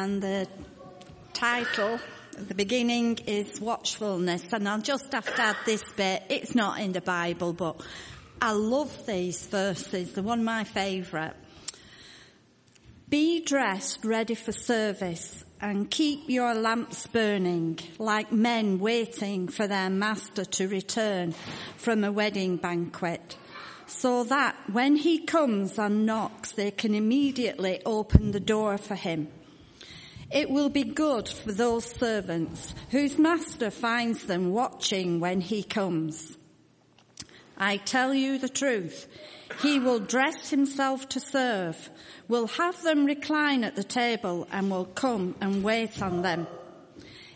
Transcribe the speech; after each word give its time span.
And 0.00 0.22
the 0.22 0.46
title 1.32 1.98
the 2.38 2.54
beginning 2.54 3.18
is 3.26 3.60
watchfulness. 3.60 4.52
And 4.52 4.68
I'll 4.68 4.80
just 4.80 5.12
have 5.12 5.26
to 5.34 5.42
add 5.42 5.56
this 5.66 5.82
bit. 5.96 6.22
It's 6.28 6.54
not 6.54 6.78
in 6.78 6.92
the 6.92 7.00
Bible, 7.00 7.52
but 7.52 7.80
I 8.40 8.52
love 8.52 9.06
these 9.06 9.44
verses. 9.48 10.12
They're 10.12 10.22
one 10.22 10.38
of 10.38 10.44
my 10.44 10.62
favourite. 10.62 11.34
Be 13.08 13.40
dressed 13.40 14.04
ready 14.04 14.36
for 14.36 14.52
service 14.52 15.44
and 15.60 15.90
keep 15.90 16.28
your 16.28 16.54
lamps 16.54 17.08
burning 17.08 17.80
like 17.98 18.30
men 18.30 18.78
waiting 18.78 19.48
for 19.48 19.66
their 19.66 19.90
master 19.90 20.44
to 20.44 20.68
return 20.68 21.34
from 21.76 22.04
a 22.04 22.12
wedding 22.12 22.56
banquet 22.56 23.36
so 23.88 24.22
that 24.22 24.54
when 24.70 24.94
he 24.94 25.18
comes 25.18 25.76
and 25.76 26.06
knocks, 26.06 26.52
they 26.52 26.70
can 26.70 26.94
immediately 26.94 27.82
open 27.84 28.30
the 28.30 28.38
door 28.38 28.78
for 28.78 28.94
him. 28.94 29.26
It 30.30 30.50
will 30.50 30.68
be 30.68 30.84
good 30.84 31.28
for 31.28 31.52
those 31.52 31.86
servants 31.86 32.74
whose 32.90 33.18
master 33.18 33.70
finds 33.70 34.24
them 34.24 34.50
watching 34.52 35.20
when 35.20 35.40
he 35.40 35.62
comes. 35.62 36.36
I 37.56 37.78
tell 37.78 38.12
you 38.12 38.38
the 38.38 38.48
truth. 38.48 39.08
He 39.62 39.80
will 39.80 39.98
dress 39.98 40.50
himself 40.50 41.08
to 41.10 41.20
serve, 41.20 41.90
will 42.28 42.46
have 42.46 42.80
them 42.82 43.06
recline 43.06 43.64
at 43.64 43.74
the 43.74 43.84
table 43.84 44.46
and 44.52 44.70
will 44.70 44.84
come 44.84 45.34
and 45.40 45.64
wait 45.64 46.00
on 46.02 46.22
them. 46.22 46.46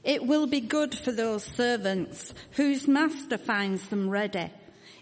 It 0.04 0.26
will 0.26 0.46
be 0.46 0.60
good 0.60 0.96
for 0.96 1.12
those 1.12 1.44
servants 1.44 2.34
whose 2.52 2.86
master 2.86 3.38
finds 3.38 3.88
them 3.88 4.10
ready, 4.10 4.50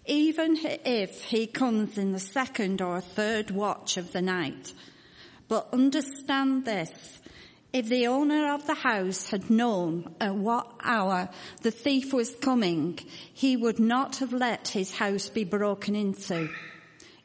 even 0.06 0.56
if 0.62 1.25
he 1.25 1.47
comes 1.47 1.98
in 1.98 2.12
the 2.12 2.20
second 2.20 2.80
or 2.80 3.00
third 3.00 3.50
watch 3.50 3.97
of 3.97 4.12
the 4.12 4.22
night. 4.22 4.72
But 5.48 5.69
understand 5.72 6.64
this, 6.64 7.20
if 7.73 7.88
the 7.88 8.06
owner 8.06 8.52
of 8.52 8.66
the 8.66 8.74
house 8.74 9.30
had 9.30 9.51
known 9.51 10.15
at 10.20 10.34
what 10.34 10.73
hour 10.83 11.28
the 11.62 11.70
thief 11.70 12.12
was 12.12 12.34
coming, 12.36 12.98
he 13.33 13.56
would 13.56 13.78
not 13.78 14.17
have 14.17 14.33
let 14.33 14.69
his 14.69 14.97
house 14.97 15.28
be 15.28 15.44
broken 15.44 15.94
into. 15.94 16.50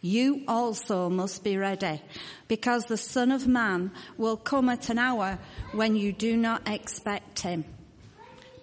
You 0.02 0.44
also 0.48 1.10
must 1.10 1.44
be 1.44 1.58
ready, 1.58 2.00
because 2.48 2.86
the 2.86 2.98
Son 2.98 3.32
of 3.32 3.48
Man 3.48 3.92
will 4.18 4.38
come 4.38 4.70
at 4.70 4.90
an 4.90 5.00
hour 5.00 5.40
when 5.72 5.96
you 5.96 6.14
do 6.14 6.38
not 6.38 6.68
expect 6.68 7.40
him. 7.40 7.66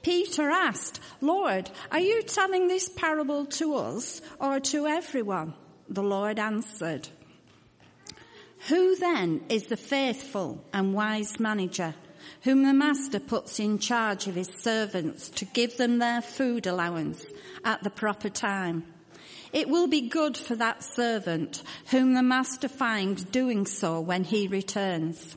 Peter 0.03 0.51
asked, 0.51 1.01
Lord, 1.21 1.71
are 1.91 2.01
you 2.01 2.23
telling 2.23 2.69
this 2.69 2.89
parable 2.89 3.47
to 3.47 3.75
us 3.75 4.21
or 4.39 4.61
to 4.61 4.87
everyone? 4.87 5.55
The 5.89 6.03
Lord 6.03 6.39
answered, 6.39 7.09
who 8.69 8.97
then 8.97 9.43
is 9.49 9.67
the 9.67 9.77
faithful 9.77 10.65
and 10.73 10.95
wise 10.95 11.41
manager 11.41 11.95
whom 12.43 12.63
the 12.63 12.73
master 12.73 13.21
puts 13.21 13.59
in 13.59 13.79
charge 13.79 14.27
of 14.27 14.35
his 14.35 14.51
servants 14.59 15.29
to 15.29 15.45
give 15.45 15.77
them 15.77 15.99
their 15.99 16.21
food 16.21 16.67
allowance 16.67 17.25
at 17.65 17.83
the 17.83 17.91
proper 17.91 18.29
time? 18.29 18.85
It 19.53 19.69
will 19.69 19.87
be 19.87 20.09
good 20.09 20.37
for 20.37 20.57
that 20.57 20.83
servant 20.83 21.63
whom 21.91 22.15
the 22.15 22.23
master 22.23 22.69
finds 22.69 23.25
doing 23.25 23.67
so 23.67 24.01
when 24.01 24.25
he 24.25 24.49
returns. 24.49 25.37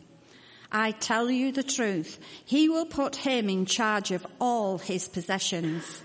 I 0.72 0.92
tell 0.92 1.30
you 1.30 1.52
the 1.52 1.64
truth, 1.64 2.20
he 2.46 2.70
will 2.70 2.86
put 2.86 3.16
him 3.16 3.50
in 3.50 3.66
charge 3.66 4.12
of 4.12 4.26
all 4.40 4.78
his 4.78 5.08
possessions. 5.08 6.02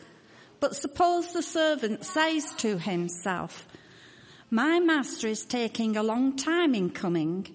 But 0.59 0.77
suppose 0.77 1.33
the 1.33 1.43
servant 1.43 2.05
says 2.05 2.53
to 2.59 2.79
himself, 2.79 3.67
my 4.51 4.81
master 4.81 5.29
is 5.29 5.45
taking 5.45 5.97
a 5.97 6.03
long 6.03 6.37
time 6.37 6.75
in 6.75 6.91
coming, 6.91 7.47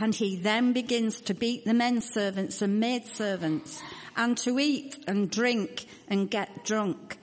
and 0.00 0.14
he 0.14 0.36
then 0.36 0.72
begins 0.72 1.20
to 1.20 1.34
beat 1.34 1.66
the 1.66 1.74
men 1.74 2.00
servants 2.00 2.62
and 2.62 2.80
maid 2.80 3.04
servants, 3.06 3.82
and 4.16 4.36
to 4.38 4.58
eat 4.58 4.96
and 5.06 5.30
drink 5.30 5.86
and 6.08 6.30
get 6.30 6.64
drunk. 6.64 7.18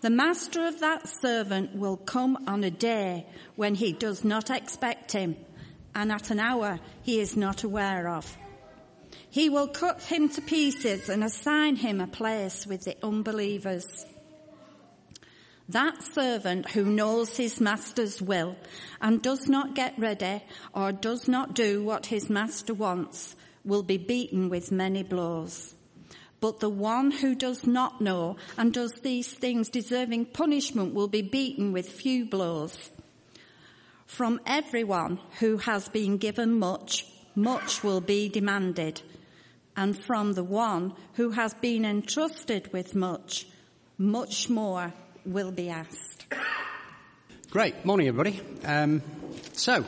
The 0.00 0.10
master 0.10 0.66
of 0.66 0.80
that 0.80 1.08
servant 1.08 1.76
will 1.76 1.96
come 1.96 2.36
on 2.48 2.64
a 2.64 2.70
day 2.70 3.26
when 3.54 3.76
he 3.76 3.92
does 3.92 4.24
not 4.24 4.50
expect 4.50 5.12
him, 5.12 5.36
and 5.94 6.10
at 6.10 6.30
an 6.30 6.40
hour 6.40 6.80
he 7.04 7.20
is 7.20 7.36
not 7.36 7.62
aware 7.62 8.08
of. 8.08 8.36
He 9.30 9.48
will 9.48 9.68
cut 9.68 10.02
him 10.02 10.28
to 10.30 10.40
pieces 10.40 11.08
and 11.08 11.22
assign 11.22 11.76
him 11.76 12.00
a 12.00 12.08
place 12.08 12.66
with 12.66 12.84
the 12.84 12.96
unbelievers. 13.04 14.04
That 15.68 16.02
servant 16.02 16.70
who 16.70 16.84
knows 16.84 17.36
his 17.36 17.60
master's 17.60 18.20
will 18.20 18.56
and 19.00 19.22
does 19.22 19.48
not 19.48 19.74
get 19.74 19.98
ready 19.98 20.42
or 20.74 20.92
does 20.92 21.28
not 21.28 21.54
do 21.54 21.82
what 21.82 22.06
his 22.06 22.28
master 22.28 22.74
wants 22.74 23.36
will 23.64 23.82
be 23.82 23.96
beaten 23.96 24.48
with 24.48 24.72
many 24.72 25.02
blows. 25.02 25.74
But 26.40 26.58
the 26.58 26.68
one 26.68 27.12
who 27.12 27.36
does 27.36 27.66
not 27.66 28.00
know 28.00 28.36
and 28.58 28.72
does 28.72 28.92
these 29.02 29.32
things 29.32 29.68
deserving 29.68 30.26
punishment 30.26 30.92
will 30.92 31.06
be 31.06 31.22
beaten 31.22 31.72
with 31.72 31.88
few 31.88 32.24
blows. 32.24 32.90
From 34.06 34.40
everyone 34.44 35.20
who 35.38 35.58
has 35.58 35.88
been 35.88 36.16
given 36.16 36.58
much, 36.58 37.06
much 37.36 37.84
will 37.84 38.00
be 38.00 38.28
demanded. 38.28 39.00
And 39.76 39.96
from 39.96 40.32
the 40.32 40.44
one 40.44 40.94
who 41.14 41.30
has 41.30 41.54
been 41.54 41.84
entrusted 41.84 42.72
with 42.72 42.94
much, 42.96 43.46
much 43.96 44.50
more 44.50 44.92
will 45.24 45.52
be 45.52 45.68
asked. 45.68 46.26
Great. 47.50 47.84
Morning, 47.84 48.08
everybody. 48.08 48.40
Um, 48.64 49.02
so, 49.52 49.84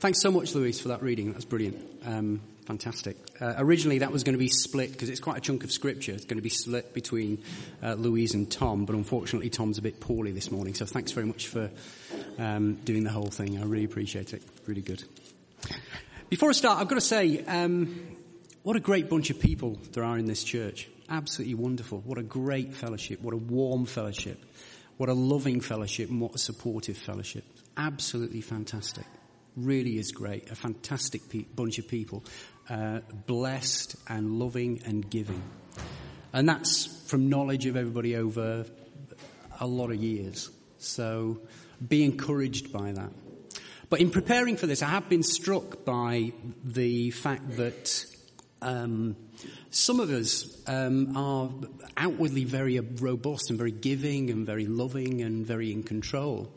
thanks 0.00 0.20
so 0.20 0.30
much, 0.30 0.54
Louise, 0.54 0.80
for 0.80 0.88
that 0.88 1.02
reading. 1.02 1.32
That's 1.32 1.44
brilliant. 1.44 1.78
Um, 2.04 2.40
fantastic. 2.66 3.16
Uh, 3.40 3.54
originally, 3.56 3.98
that 4.00 4.12
was 4.12 4.22
going 4.22 4.34
to 4.34 4.38
be 4.38 4.48
split 4.48 4.92
because 4.92 5.08
it's 5.08 5.20
quite 5.20 5.38
a 5.38 5.40
chunk 5.40 5.64
of 5.64 5.72
scripture. 5.72 6.12
It's 6.12 6.26
going 6.26 6.36
to 6.36 6.42
be 6.42 6.50
split 6.50 6.92
between 6.92 7.42
uh, 7.82 7.94
Louise 7.94 8.34
and 8.34 8.50
Tom, 8.50 8.84
but 8.84 8.94
unfortunately, 8.94 9.50
Tom's 9.50 9.78
a 9.78 9.82
bit 9.82 9.98
poorly 9.98 10.32
this 10.32 10.50
morning. 10.50 10.74
So, 10.74 10.84
thanks 10.84 11.12
very 11.12 11.26
much 11.26 11.48
for 11.48 11.70
um, 12.38 12.74
doing 12.84 13.04
the 13.04 13.10
whole 13.10 13.30
thing. 13.30 13.58
I 13.58 13.64
really 13.64 13.84
appreciate 13.84 14.34
it. 14.34 14.42
Really 14.66 14.82
good. 14.82 15.02
Before 16.28 16.50
I 16.50 16.52
start, 16.52 16.78
I've 16.80 16.88
got 16.88 16.94
to 16.96 17.00
say, 17.00 17.44
um, 17.44 18.16
what 18.62 18.76
a 18.76 18.80
great 18.80 19.08
bunch 19.08 19.30
of 19.30 19.40
people 19.40 19.78
there 19.92 20.04
are 20.04 20.18
in 20.18 20.26
this 20.26 20.44
church 20.44 20.86
absolutely 21.10 21.54
wonderful. 21.54 21.98
What 22.00 22.18
a 22.18 22.22
great 22.22 22.74
fellowship. 22.74 23.20
What 23.20 23.34
a 23.34 23.36
warm 23.36 23.86
fellowship. 23.86 24.42
What 24.96 25.08
a 25.08 25.14
loving 25.14 25.60
fellowship 25.60 26.10
and 26.10 26.20
what 26.20 26.34
a 26.34 26.38
supportive 26.38 26.96
fellowship. 26.96 27.44
Absolutely 27.76 28.40
fantastic. 28.40 29.04
Really 29.56 29.98
is 29.98 30.12
great. 30.12 30.50
A 30.50 30.54
fantastic 30.54 31.28
pe- 31.28 31.44
bunch 31.44 31.78
of 31.78 31.88
people. 31.88 32.24
Uh, 32.68 33.00
blessed 33.26 33.96
and 34.08 34.38
loving 34.38 34.82
and 34.86 35.08
giving. 35.10 35.42
And 36.32 36.48
that's 36.48 36.86
from 37.08 37.28
knowledge 37.28 37.66
of 37.66 37.76
everybody 37.76 38.16
over 38.16 38.66
a 39.58 39.66
lot 39.66 39.90
of 39.90 39.96
years. 39.96 40.50
So 40.78 41.40
be 41.86 42.04
encouraged 42.04 42.72
by 42.72 42.92
that. 42.92 43.10
But 43.88 44.00
in 44.00 44.10
preparing 44.10 44.56
for 44.56 44.66
this, 44.66 44.82
I 44.82 44.88
have 44.88 45.08
been 45.08 45.24
struck 45.24 45.84
by 45.84 46.32
the 46.62 47.10
fact 47.10 47.56
that 47.56 48.06
um, 48.62 49.16
some 49.70 50.00
of 50.00 50.10
us 50.10 50.62
um, 50.66 51.16
are 51.16 51.50
outwardly 51.96 52.44
very 52.44 52.78
robust 52.80 53.50
and 53.50 53.58
very 53.58 53.72
giving 53.72 54.30
and 54.30 54.46
very 54.46 54.66
loving 54.66 55.22
and 55.22 55.46
very 55.46 55.72
in 55.72 55.82
control. 55.82 56.52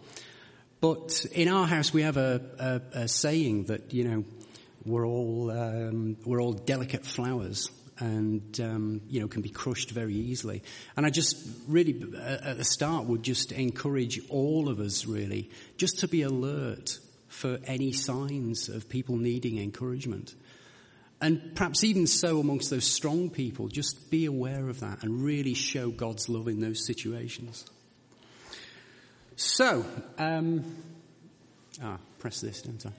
But 0.82 1.26
in 1.32 1.48
our 1.48 1.66
house, 1.66 1.94
we 1.94 2.02
have 2.02 2.18
a, 2.18 2.42
a, 2.94 3.00
a 3.04 3.08
saying 3.08 3.66
that 3.66 3.94
you 3.94 4.04
know 4.04 4.26
we're 4.86 5.06
all 5.06 5.52
um, 5.52 6.18
we're 6.26 6.42
all 6.42 6.54
delicate 6.54 7.06
flowers 7.06 7.70
and 8.00 8.60
um, 8.60 9.02
you 9.08 9.22
know 9.22 9.28
can 9.28 9.42
be 9.42 9.50
crushed 9.50 9.92
very 9.92 10.16
easily. 10.16 10.64
And 10.98 11.06
I 11.06 11.10
just 11.10 11.38
really 11.68 12.04
at 12.20 12.58
the 12.58 12.66
start 12.66 13.06
would 13.06 13.24
just 13.24 13.52
encourage 13.52 14.20
all 14.30 14.70
of 14.70 14.80
us 14.80 15.06
really 15.06 15.50
just 15.78 16.00
to 16.00 16.08
be 16.08 16.24
alert 16.24 17.00
for 17.28 17.60
any 17.66 17.92
signs 17.92 18.70
of 18.70 18.90
people 18.90 19.18
needing 19.18 19.58
encouragement. 19.60 20.36
And 21.22 21.56
perhaps 21.56 21.84
even 21.84 22.06
so 22.06 22.40
amongst 22.40 22.70
those 22.70 22.86
strong 22.86 23.30
people, 23.30 23.68
just 23.70 24.12
be 24.12 24.26
aware 24.26 24.68
of 24.68 24.82
that 24.82 25.04
and 25.04 25.24
really 25.24 25.54
show 25.54 25.90
God's 25.90 26.28
love 26.28 26.48
in 26.48 26.60
those 26.60 26.86
situations. 26.86 27.66
So, 29.36 29.86
um, 30.18 30.64
ah, 31.82 31.98
press 32.20 32.42
this, 32.42 32.62
don't 32.62 32.86
I? 32.86 32.92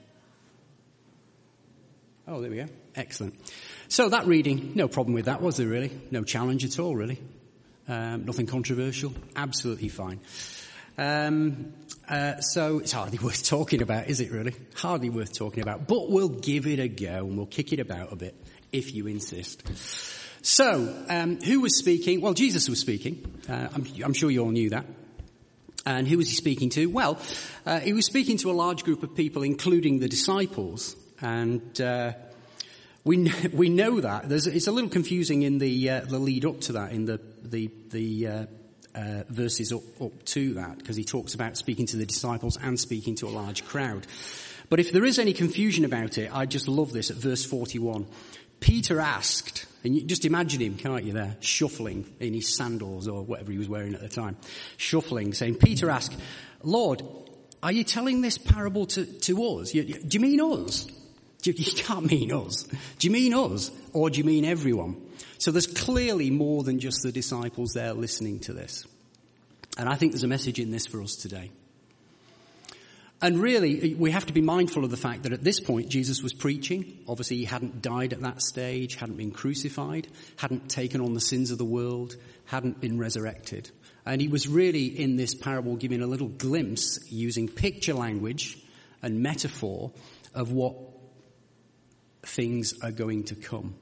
Oh, 2.27 2.41
there 2.41 2.49
we 2.49 2.57
go. 2.57 2.65
Excellent. 2.95 3.35
So 3.87 4.09
that 4.09 4.25
reading, 4.25 4.71
no 4.73 4.87
problem 4.87 5.13
with 5.13 5.25
that, 5.25 5.41
was 5.41 5.57
there 5.57 5.67
really? 5.67 5.91
No 6.09 6.23
challenge 6.23 6.65
at 6.65 6.79
all, 6.79 6.95
really. 6.95 7.19
Um, 7.87 8.25
nothing 8.25 8.47
controversial. 8.47 9.13
Absolutely 9.35 9.89
fine. 9.89 10.19
Um, 10.97 11.73
uh, 12.09 12.39
so 12.41 12.79
it's 12.79 12.91
hardly 12.91 13.19
worth 13.23 13.47
talking 13.47 13.81
about, 13.81 14.07
is 14.07 14.19
it 14.19 14.31
really? 14.31 14.55
Hardly 14.75 15.09
worth 15.09 15.37
talking 15.37 15.63
about. 15.63 15.87
But 15.87 16.09
we'll 16.09 16.29
give 16.29 16.67
it 16.67 16.79
a 16.79 16.87
go 16.87 17.25
and 17.25 17.37
we'll 17.37 17.45
kick 17.45 17.73
it 17.73 17.79
about 17.79 18.11
a 18.11 18.15
bit, 18.15 18.35
if 18.71 18.93
you 18.93 19.07
insist. 19.07 19.63
So, 20.41 21.05
um, 21.09 21.41
who 21.41 21.61
was 21.61 21.77
speaking? 21.77 22.21
Well, 22.21 22.33
Jesus 22.33 22.69
was 22.69 22.79
speaking. 22.79 23.41
Uh, 23.49 23.69
I'm, 23.73 23.87
I'm, 24.03 24.13
sure 24.13 24.29
you 24.29 24.43
all 24.43 24.51
knew 24.51 24.69
that. 24.69 24.85
And 25.87 26.07
who 26.07 26.17
was 26.17 26.29
he 26.29 26.35
speaking 26.35 26.69
to? 26.71 26.87
Well, 26.87 27.19
uh, 27.65 27.79
he 27.79 27.93
was 27.93 28.05
speaking 28.05 28.37
to 28.37 28.51
a 28.51 28.53
large 28.53 28.83
group 28.83 29.03
of 29.03 29.15
people, 29.15 29.43
including 29.43 29.99
the 29.99 30.07
disciples. 30.07 30.95
And 31.21 31.79
uh, 31.81 32.13
We, 33.05 33.31
we 33.53 33.69
know 33.69 34.01
that. 34.01 34.27
There's, 34.27 34.47
it's 34.47 34.67
a 34.67 34.71
little 34.71 34.89
confusing 34.89 35.43
in 35.43 35.59
the, 35.59 35.89
uh, 35.89 36.01
the 36.01 36.19
lead 36.19 36.43
up 36.43 36.59
to 36.61 36.73
that, 36.73 36.91
in 36.91 37.05
the, 37.05 37.21
the, 37.43 37.69
the 37.89 38.47
uh, 38.95 39.23
verses 39.29 39.71
up, 39.71 39.83
up 40.01 40.23
to 40.25 40.53
that, 40.55 40.77
because 40.77 40.95
he 40.95 41.03
talks 41.03 41.33
about 41.33 41.57
speaking 41.57 41.85
to 41.87 41.97
the 41.97 42.05
disciples 42.05 42.57
and 42.61 42.79
speaking 42.79 43.15
to 43.15 43.27
a 43.27 43.29
large 43.29 43.65
crowd. 43.65 44.07
But 44.69 44.79
if 44.79 44.91
there 44.91 45.05
is 45.05 45.19
any 45.19 45.33
confusion 45.33 45.85
about 45.85 46.17
it, 46.17 46.33
I 46.33 46.45
just 46.45 46.67
love 46.67 46.91
this 46.91 47.11
at 47.11 47.17
verse 47.17 47.45
41. 47.45 48.07
Peter 48.59 48.99
asked, 48.99 49.65
and 49.83 49.95
you 49.95 50.01
just 50.01 50.25
imagine 50.25 50.61
him, 50.61 50.75
can't 50.75 51.03
you, 51.03 51.13
there, 51.13 51.37
shuffling 51.39 52.05
in 52.19 52.33
his 52.33 52.55
sandals 52.55 53.07
or 53.07 53.23
whatever 53.23 53.51
he 53.51 53.57
was 53.57 53.69
wearing 53.69 53.93
at 53.93 54.01
the 54.01 54.09
time, 54.09 54.37
shuffling, 54.77 55.33
saying, 55.33 55.55
Peter 55.55 55.89
asked, 55.89 56.15
Lord, 56.63 57.03
are 57.61 57.71
you 57.71 57.83
telling 57.83 58.21
this 58.21 58.37
parable 58.37 58.85
to, 58.87 59.05
to 59.05 59.43
us? 59.43 59.71
Do 59.71 59.79
you 59.81 60.19
mean 60.19 60.41
us? 60.41 60.87
You 61.43 61.53
can't 61.53 62.09
mean 62.09 62.33
us. 62.33 62.63
Do 62.97 63.07
you 63.07 63.11
mean 63.11 63.33
us? 63.33 63.69
Or 63.93 64.09
do 64.09 64.17
you 64.17 64.23
mean 64.23 64.45
everyone? 64.45 65.04
So 65.37 65.51
there's 65.51 65.67
clearly 65.67 66.29
more 66.29 66.63
than 66.63 66.79
just 66.79 67.03
the 67.03 67.11
disciples 67.11 67.71
there 67.73 67.93
listening 67.93 68.39
to 68.41 68.53
this. 68.53 68.85
And 69.77 69.89
I 69.89 69.95
think 69.95 70.13
there's 70.13 70.23
a 70.23 70.27
message 70.27 70.59
in 70.59 70.71
this 70.71 70.85
for 70.85 71.01
us 71.01 71.15
today. 71.15 71.51
And 73.21 73.41
really, 73.41 73.95
we 73.95 74.11
have 74.11 74.25
to 74.25 74.33
be 74.33 74.41
mindful 74.41 74.83
of 74.83 74.91
the 74.91 74.97
fact 74.97 75.23
that 75.23 75.33
at 75.33 75.43
this 75.43 75.59
point, 75.59 75.89
Jesus 75.89 76.21
was 76.21 76.33
preaching. 76.33 76.99
Obviously, 77.07 77.37
he 77.37 77.45
hadn't 77.45 77.81
died 77.81 78.13
at 78.13 78.21
that 78.21 78.41
stage, 78.41 78.95
hadn't 78.95 79.15
been 79.15 79.31
crucified, 79.31 80.07
hadn't 80.37 80.69
taken 80.69 81.01
on 81.01 81.13
the 81.13 81.21
sins 81.21 81.49
of 81.49 81.57
the 81.57 81.65
world, 81.65 82.15
hadn't 82.45 82.81
been 82.81 82.99
resurrected. 82.99 83.71
And 84.05 84.21
he 84.21 84.27
was 84.27 84.47
really 84.47 84.85
in 84.85 85.15
this 85.15 85.33
parable 85.33 85.75
giving 85.75 86.01
a 86.01 86.07
little 86.07 86.27
glimpse 86.27 86.99
using 87.09 87.47
picture 87.47 87.93
language 87.93 88.59
and 89.01 89.23
metaphor 89.23 89.91
of 90.33 90.51
what 90.51 90.75
things 92.23 92.73
are 92.81 92.91
going 92.91 93.23
to 93.25 93.35
come. 93.35 93.75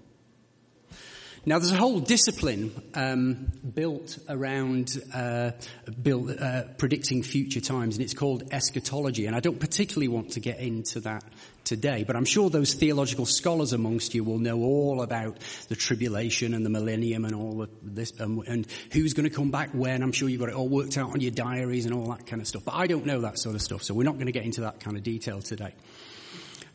Now, 1.45 1.59
there's 1.59 1.73
a 1.73 1.77
whole 1.77 1.99
discipline 1.99 2.71
um, 2.93 3.51
built 3.73 4.17
around 4.29 4.97
uh, 5.13 5.51
uh, 5.51 6.61
predicting 6.77 7.21
future 7.21 7.59
times, 7.59 7.97
and 7.97 8.03
it's 8.03 8.13
called 8.13 8.43
eschatology. 8.53 9.25
And 9.25 9.35
I 9.35 9.41
don't 9.41 9.59
particularly 9.59 10.07
want 10.07 10.31
to 10.33 10.39
get 10.39 10.59
into 10.59 11.01
that 11.01 11.25
today, 11.65 12.05
but 12.05 12.15
I'm 12.15 12.23
sure 12.23 12.49
those 12.49 12.73
theological 12.73 13.25
scholars 13.25 13.73
amongst 13.73 14.15
you 14.15 14.23
will 14.23 14.39
know 14.39 14.61
all 14.61 15.01
about 15.01 15.37
the 15.67 15.75
tribulation 15.75 16.53
and 16.53 16.65
the 16.65 16.69
millennium 16.69 17.25
and 17.25 17.35
all 17.35 17.63
of 17.63 17.69
this, 17.81 18.13
um, 18.21 18.41
and 18.47 18.65
who's 18.93 19.13
going 19.13 19.27
to 19.27 19.35
come 19.35 19.51
back 19.51 19.71
when. 19.73 20.01
I'm 20.01 20.13
sure 20.13 20.29
you've 20.29 20.39
got 20.39 20.49
it 20.49 20.55
all 20.55 20.69
worked 20.69 20.97
out 20.97 21.11
on 21.11 21.19
your 21.19 21.31
diaries 21.31 21.85
and 21.85 21.93
all 21.93 22.09
that 22.11 22.25
kind 22.25 22.41
of 22.41 22.47
stuff. 22.47 22.63
But 22.63 22.75
I 22.75 22.87
don't 22.87 23.05
know 23.05 23.19
that 23.21 23.37
sort 23.37 23.55
of 23.55 23.61
stuff, 23.61 23.83
so 23.83 23.93
we're 23.93 24.03
not 24.03 24.15
going 24.15 24.27
to 24.27 24.31
get 24.31 24.45
into 24.45 24.61
that 24.61 24.79
kind 24.79 24.95
of 24.95 25.03
detail 25.03 25.41
today. 25.41 25.73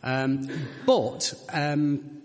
Um, 0.02 0.46
but 0.84 1.32
um, 1.52 2.22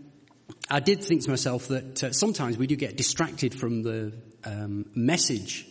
I 0.69 0.79
did 0.79 1.03
think 1.03 1.23
to 1.23 1.29
myself 1.29 1.67
that 1.67 2.03
uh, 2.03 2.11
sometimes 2.13 2.57
we 2.57 2.67
do 2.67 2.75
get 2.75 2.97
distracted 2.97 3.53
from 3.53 3.83
the 3.83 4.13
um, 4.43 4.85
message 4.95 5.67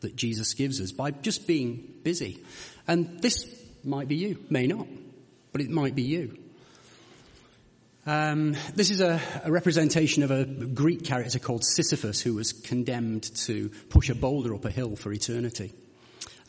that 0.00 0.16
Jesus 0.16 0.54
gives 0.54 0.80
us 0.80 0.92
by 0.92 1.10
just 1.10 1.46
being 1.46 1.94
busy. 2.02 2.42
And 2.86 3.20
this 3.20 3.46
might 3.84 4.08
be 4.08 4.16
you, 4.16 4.38
may 4.50 4.66
not, 4.66 4.86
but 5.52 5.60
it 5.60 5.70
might 5.70 5.94
be 5.94 6.02
you. 6.02 6.36
Um, 8.04 8.56
this 8.74 8.90
is 8.90 9.00
a, 9.00 9.20
a, 9.44 9.52
representation 9.52 10.24
of 10.24 10.32
a 10.32 10.44
Greek 10.44 11.04
character 11.04 11.38
called 11.38 11.62
Sisyphus 11.64 12.20
who 12.20 12.34
was 12.34 12.52
condemned 12.52 13.22
to 13.46 13.68
push 13.90 14.10
a 14.10 14.16
boulder 14.16 14.52
up 14.56 14.64
a 14.64 14.72
hill 14.72 14.96
for 14.96 15.12
eternity. 15.12 15.72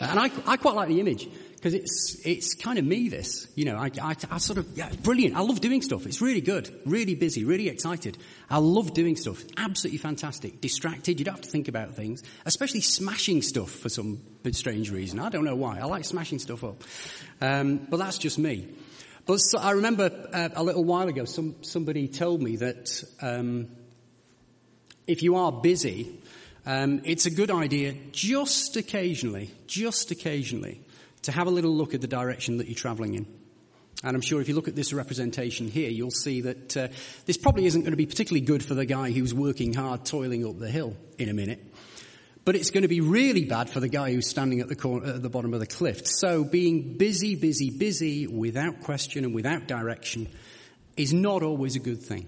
And 0.09 0.19
I, 0.19 0.31
I 0.45 0.57
quite 0.57 0.75
like 0.75 0.87
the 0.87 0.99
image 0.99 1.27
because 1.63 1.73
it's 1.73 2.17
it's 2.25 2.53
kind 2.55 2.77
of 2.77 2.85
me. 2.85 3.07
This, 3.07 3.47
you 3.55 3.63
know, 3.63 3.77
I, 3.77 3.89
I, 4.01 4.15
I 4.31 4.37
sort 4.37 4.59
of 4.59 4.77
yeah, 4.77 4.89
brilliant. 5.01 5.35
I 5.35 5.41
love 5.41 5.61
doing 5.61 5.81
stuff. 5.81 6.05
It's 6.05 6.21
really 6.21 6.41
good, 6.41 6.69
really 6.85 7.15
busy, 7.15 7.45
really 7.45 7.69
excited. 7.69 8.17
I 8.49 8.57
love 8.57 8.93
doing 8.93 9.15
stuff. 9.15 9.43
Absolutely 9.57 9.99
fantastic. 9.99 10.59
Distracted. 10.59 11.19
You 11.19 11.25
don't 11.25 11.35
have 11.35 11.43
to 11.43 11.49
think 11.49 11.69
about 11.69 11.95
things, 11.95 12.21
especially 12.45 12.81
smashing 12.81 13.41
stuff 13.41 13.71
for 13.71 13.89
some 13.89 14.21
strange 14.51 14.91
reason. 14.91 15.19
I 15.19 15.29
don't 15.29 15.45
know 15.45 15.55
why. 15.55 15.79
I 15.79 15.85
like 15.85 16.03
smashing 16.03 16.39
stuff 16.39 16.63
up, 16.63 16.83
um, 17.39 17.77
but 17.89 17.97
that's 17.97 18.17
just 18.17 18.37
me. 18.37 18.67
But 19.25 19.37
so, 19.37 19.57
I 19.57 19.71
remember 19.71 20.11
uh, 20.33 20.49
a 20.53 20.63
little 20.63 20.83
while 20.83 21.07
ago, 21.07 21.23
some 21.23 21.55
somebody 21.63 22.09
told 22.09 22.41
me 22.41 22.57
that 22.57 23.03
um, 23.21 23.69
if 25.07 25.23
you 25.23 25.37
are 25.37 25.51
busy, 25.51 26.19
um, 26.65 27.01
it's 27.03 27.25
a 27.25 27.31
good 27.31 27.51
idea 27.51 27.93
just 28.11 28.77
occasionally, 28.77 29.51
just 29.67 30.11
occasionally, 30.11 30.81
to 31.23 31.31
have 31.31 31.47
a 31.47 31.51
little 31.51 31.75
look 31.75 31.93
at 31.93 32.01
the 32.01 32.07
direction 32.07 32.57
that 32.57 32.67
you're 32.67 32.75
travelling 32.75 33.15
in. 33.15 33.25
And 34.03 34.15
I'm 34.15 34.21
sure 34.21 34.41
if 34.41 34.49
you 34.49 34.55
look 34.55 34.67
at 34.67 34.75
this 34.75 34.91
representation 34.91 35.69
here, 35.69 35.89
you'll 35.89 36.11
see 36.11 36.41
that 36.41 36.75
uh, 36.75 36.87
this 37.25 37.37
probably 37.37 37.65
isn't 37.65 37.81
going 37.81 37.91
to 37.91 37.97
be 37.97 38.05
particularly 38.05 38.45
good 38.45 38.63
for 38.63 38.73
the 38.73 38.85
guy 38.85 39.11
who's 39.11 39.33
working 39.33 39.73
hard, 39.73 40.05
toiling 40.05 40.45
up 40.45 40.59
the 40.59 40.69
hill 40.69 40.97
in 41.17 41.29
a 41.29 41.33
minute. 41.33 41.63
But 42.45 42.57
it's 42.57 42.71
going 42.71 42.81
to 42.81 42.89
be 42.89 42.99
really 42.99 43.45
bad 43.45 43.69
for 43.69 43.79
the 43.79 43.87
guy 43.87 44.11
who's 44.11 44.29
standing 44.29 44.59
at 44.59 44.67
the, 44.67 44.75
corner, 44.75 45.07
at 45.07 45.21
the 45.21 45.29
bottom 45.29 45.53
of 45.53 45.61
the 45.61 45.65
cliff. 45.65 46.05
So 46.05 46.43
being 46.43 46.97
busy, 46.97 47.35
busy, 47.35 47.69
busy 47.69 48.27
without 48.27 48.81
question 48.81 49.23
and 49.23 49.33
without 49.33 49.67
direction 49.67 50.27
is 50.97 51.13
not 51.13 51.41
always 51.41 51.77
a 51.77 51.79
good 51.79 52.01
thing. 52.01 52.27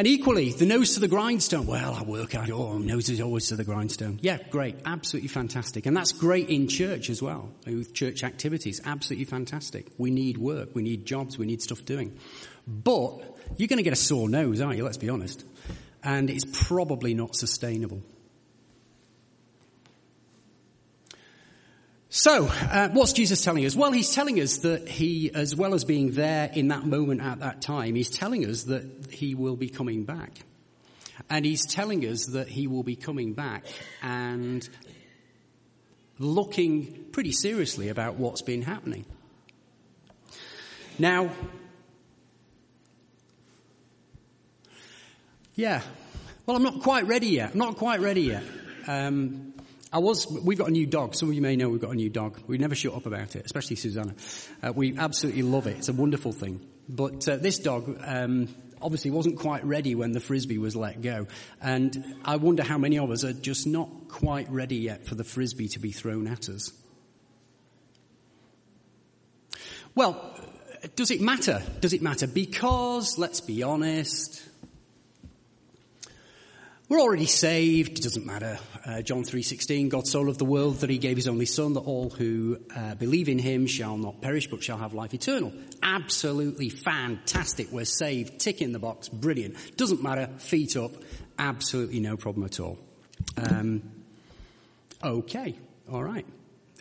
And 0.00 0.06
equally, 0.06 0.50
the 0.50 0.64
nose 0.64 0.94
to 0.94 1.00
the 1.00 1.08
grindstone. 1.08 1.66
Well, 1.66 1.92
I 1.92 2.02
work 2.04 2.34
out, 2.34 2.50
oh, 2.50 2.78
nose 2.78 3.10
is 3.10 3.20
always 3.20 3.48
to 3.48 3.56
the 3.56 3.64
grindstone. 3.64 4.18
Yeah, 4.22 4.38
great. 4.48 4.76
Absolutely 4.86 5.28
fantastic. 5.28 5.84
And 5.84 5.94
that's 5.94 6.12
great 6.12 6.48
in 6.48 6.68
church 6.68 7.10
as 7.10 7.20
well. 7.20 7.50
With 7.66 7.92
church 7.92 8.24
activities. 8.24 8.80
Absolutely 8.82 9.26
fantastic. 9.26 9.88
We 9.98 10.10
need 10.10 10.38
work. 10.38 10.70
We 10.72 10.82
need 10.82 11.04
jobs. 11.04 11.36
We 11.36 11.44
need 11.44 11.60
stuff 11.60 11.84
doing. 11.84 12.16
But 12.66 13.36
you're 13.58 13.68
going 13.68 13.76
to 13.76 13.82
get 13.82 13.92
a 13.92 13.96
sore 13.96 14.30
nose, 14.30 14.62
aren't 14.62 14.78
you? 14.78 14.84
Let's 14.84 14.96
be 14.96 15.10
honest. 15.10 15.44
And 16.02 16.30
it's 16.30 16.46
probably 16.50 17.12
not 17.12 17.36
sustainable. 17.36 18.02
So, 22.12 22.48
uh, 22.48 22.88
what's 22.88 23.12
Jesus 23.12 23.40
telling 23.44 23.64
us? 23.64 23.76
Well, 23.76 23.92
he's 23.92 24.12
telling 24.12 24.40
us 24.40 24.58
that 24.58 24.88
he, 24.88 25.30
as 25.32 25.54
well 25.54 25.74
as 25.74 25.84
being 25.84 26.10
there 26.10 26.50
in 26.52 26.66
that 26.68 26.84
moment 26.84 27.20
at 27.20 27.38
that 27.38 27.62
time, 27.62 27.94
he's 27.94 28.10
telling 28.10 28.44
us 28.46 28.64
that 28.64 29.12
he 29.12 29.36
will 29.36 29.54
be 29.54 29.68
coming 29.68 30.02
back. 30.02 30.32
And 31.30 31.44
he's 31.44 31.64
telling 31.64 32.04
us 32.04 32.26
that 32.26 32.48
he 32.48 32.66
will 32.66 32.82
be 32.82 32.96
coming 32.96 33.34
back 33.34 33.64
and 34.02 34.68
looking 36.18 37.06
pretty 37.12 37.30
seriously 37.30 37.90
about 37.90 38.16
what's 38.16 38.42
been 38.42 38.62
happening. 38.62 39.04
Now, 40.98 41.30
yeah, 45.54 45.80
well, 46.44 46.56
I'm 46.56 46.64
not 46.64 46.80
quite 46.82 47.06
ready 47.06 47.28
yet. 47.28 47.52
I'm 47.52 47.58
not 47.58 47.76
quite 47.76 48.00
ready 48.00 48.22
yet. 48.22 48.42
Um, 48.88 49.54
I 49.92 49.98
was, 49.98 50.30
we've 50.30 50.58
got 50.58 50.68
a 50.68 50.72
new 50.72 50.86
dog. 50.86 51.14
Some 51.16 51.28
of 51.28 51.34
you 51.34 51.42
may 51.42 51.56
know 51.56 51.68
we've 51.68 51.80
got 51.80 51.90
a 51.90 51.96
new 51.96 52.10
dog. 52.10 52.38
We 52.46 52.58
never 52.58 52.76
shut 52.76 52.94
up 52.94 53.06
about 53.06 53.34
it, 53.34 53.44
especially 53.44 53.76
Susanna. 53.76 54.14
Uh, 54.62 54.72
we 54.72 54.96
absolutely 54.96 55.42
love 55.42 55.66
it. 55.66 55.78
It's 55.78 55.88
a 55.88 55.92
wonderful 55.92 56.32
thing. 56.32 56.64
But 56.88 57.28
uh, 57.28 57.36
this 57.36 57.58
dog, 57.58 58.00
um, 58.04 58.48
obviously 58.80 59.10
wasn't 59.10 59.38
quite 59.38 59.64
ready 59.64 59.94
when 59.94 60.12
the 60.12 60.20
frisbee 60.20 60.58
was 60.58 60.76
let 60.76 61.02
go. 61.02 61.26
And 61.60 62.16
I 62.24 62.36
wonder 62.36 62.62
how 62.62 62.78
many 62.78 62.98
of 62.98 63.10
us 63.10 63.24
are 63.24 63.32
just 63.32 63.66
not 63.66 63.88
quite 64.08 64.48
ready 64.50 64.76
yet 64.76 65.06
for 65.06 65.16
the 65.16 65.24
frisbee 65.24 65.68
to 65.68 65.80
be 65.80 65.90
thrown 65.90 66.26
at 66.28 66.48
us. 66.48 66.72
Well, 69.94 70.36
does 70.94 71.10
it 71.10 71.20
matter? 71.20 71.62
Does 71.80 71.92
it 71.92 72.00
matter? 72.00 72.26
Because, 72.26 73.18
let's 73.18 73.40
be 73.40 73.62
honest, 73.62 74.42
we're 76.90 77.00
already 77.00 77.26
saved. 77.26 78.00
It 78.00 78.02
doesn't 78.02 78.26
matter. 78.26 78.58
Uh, 78.84 79.00
John 79.00 79.22
3.16, 79.22 79.90
God 79.90 80.08
so 80.08 80.22
loved 80.22 80.40
the 80.40 80.44
world 80.44 80.78
that 80.78 80.90
he 80.90 80.98
gave 80.98 81.16
his 81.16 81.28
only 81.28 81.46
son 81.46 81.74
that 81.74 81.80
all 81.80 82.10
who 82.10 82.58
uh, 82.74 82.96
believe 82.96 83.28
in 83.28 83.38
him 83.38 83.68
shall 83.68 83.96
not 83.96 84.20
perish 84.20 84.48
but 84.48 84.60
shall 84.60 84.76
have 84.76 84.92
life 84.92 85.14
eternal. 85.14 85.52
Absolutely 85.84 86.68
fantastic. 86.68 87.70
We're 87.70 87.84
saved. 87.84 88.40
Tick 88.40 88.60
in 88.60 88.72
the 88.72 88.80
box. 88.80 89.08
Brilliant. 89.08 89.76
Doesn't 89.76 90.02
matter. 90.02 90.30
Feet 90.38 90.76
up. 90.76 90.90
Absolutely 91.38 92.00
no 92.00 92.16
problem 92.16 92.44
at 92.44 92.58
all. 92.58 92.76
Um, 93.36 93.82
okay. 95.00 95.56
All 95.92 96.02
right. 96.02 96.26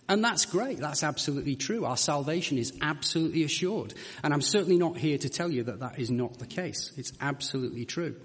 And 0.07 0.23
that's 0.23 0.47
great. 0.47 0.79
That's 0.79 1.03
absolutely 1.03 1.55
true. 1.55 1.85
Our 1.85 1.97
salvation 1.97 2.57
is 2.57 2.73
absolutely 2.81 3.43
assured. 3.43 3.93
And 4.23 4.33
I'm 4.33 4.41
certainly 4.41 4.79
not 4.79 4.97
here 4.97 5.19
to 5.19 5.29
tell 5.29 5.51
you 5.51 5.65
that 5.65 5.81
that 5.81 5.99
is 5.99 6.09
not 6.09 6.39
the 6.39 6.47
case. 6.47 6.93
It's 6.97 7.13
absolutely 7.21 7.85
true. 7.85 8.15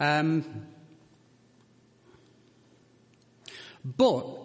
Um, 0.00 0.66
but 3.84 4.40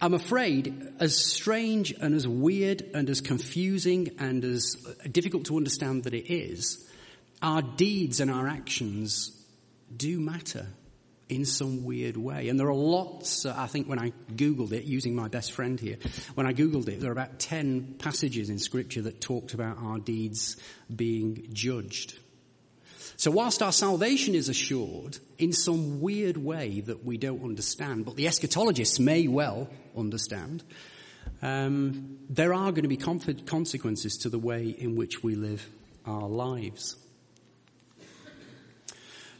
I'm 0.00 0.14
afraid, 0.14 0.94
as 0.98 1.16
strange 1.16 1.92
and 1.92 2.14
as 2.14 2.26
weird 2.26 2.82
and 2.92 3.08
as 3.08 3.20
confusing 3.20 4.16
and 4.18 4.44
as 4.44 4.74
difficult 5.10 5.44
to 5.46 5.56
understand 5.56 6.04
that 6.04 6.14
it 6.14 6.32
is, 6.32 6.88
our 7.40 7.62
deeds 7.62 8.20
and 8.20 8.30
our 8.30 8.48
actions 8.48 9.30
do 9.96 10.18
matter 10.20 10.66
in 11.28 11.44
some 11.44 11.84
weird 11.84 12.16
way. 12.16 12.48
And 12.48 12.58
there 12.58 12.68
are 12.68 12.74
lots, 12.74 13.46
uh, 13.46 13.54
I 13.56 13.66
think 13.66 13.88
when 13.88 13.98
I 13.98 14.12
Googled 14.34 14.72
it, 14.72 14.84
using 14.84 15.14
my 15.14 15.28
best 15.28 15.52
friend 15.52 15.80
here, 15.80 15.96
when 16.34 16.46
I 16.46 16.52
Googled 16.52 16.88
it, 16.88 17.00
there 17.00 17.08
are 17.08 17.12
about 17.12 17.38
10 17.38 17.94
passages 17.98 18.50
in 18.50 18.58
scripture 18.58 19.02
that 19.02 19.20
talked 19.20 19.54
about 19.54 19.78
our 19.78 19.98
deeds 19.98 20.56
being 20.94 21.46
judged. 21.52 22.18
So 23.16 23.30
whilst 23.30 23.62
our 23.62 23.72
salvation 23.72 24.34
is 24.34 24.48
assured 24.48 25.18
in 25.38 25.52
some 25.52 26.00
weird 26.00 26.36
way 26.36 26.80
that 26.80 27.04
we 27.04 27.16
don't 27.16 27.42
understand, 27.42 28.04
but 28.04 28.16
the 28.16 28.26
eschatologists 28.26 29.00
may 29.00 29.28
well 29.28 29.68
understand, 29.96 30.62
um, 31.42 32.18
there 32.28 32.54
are 32.54 32.70
going 32.70 32.82
to 32.82 32.88
be 32.88 32.96
consequences 32.96 34.18
to 34.18 34.28
the 34.28 34.38
way 34.38 34.68
in 34.68 34.96
which 34.96 35.22
we 35.22 35.34
live 35.34 35.66
our 36.06 36.28
lives. 36.28 36.96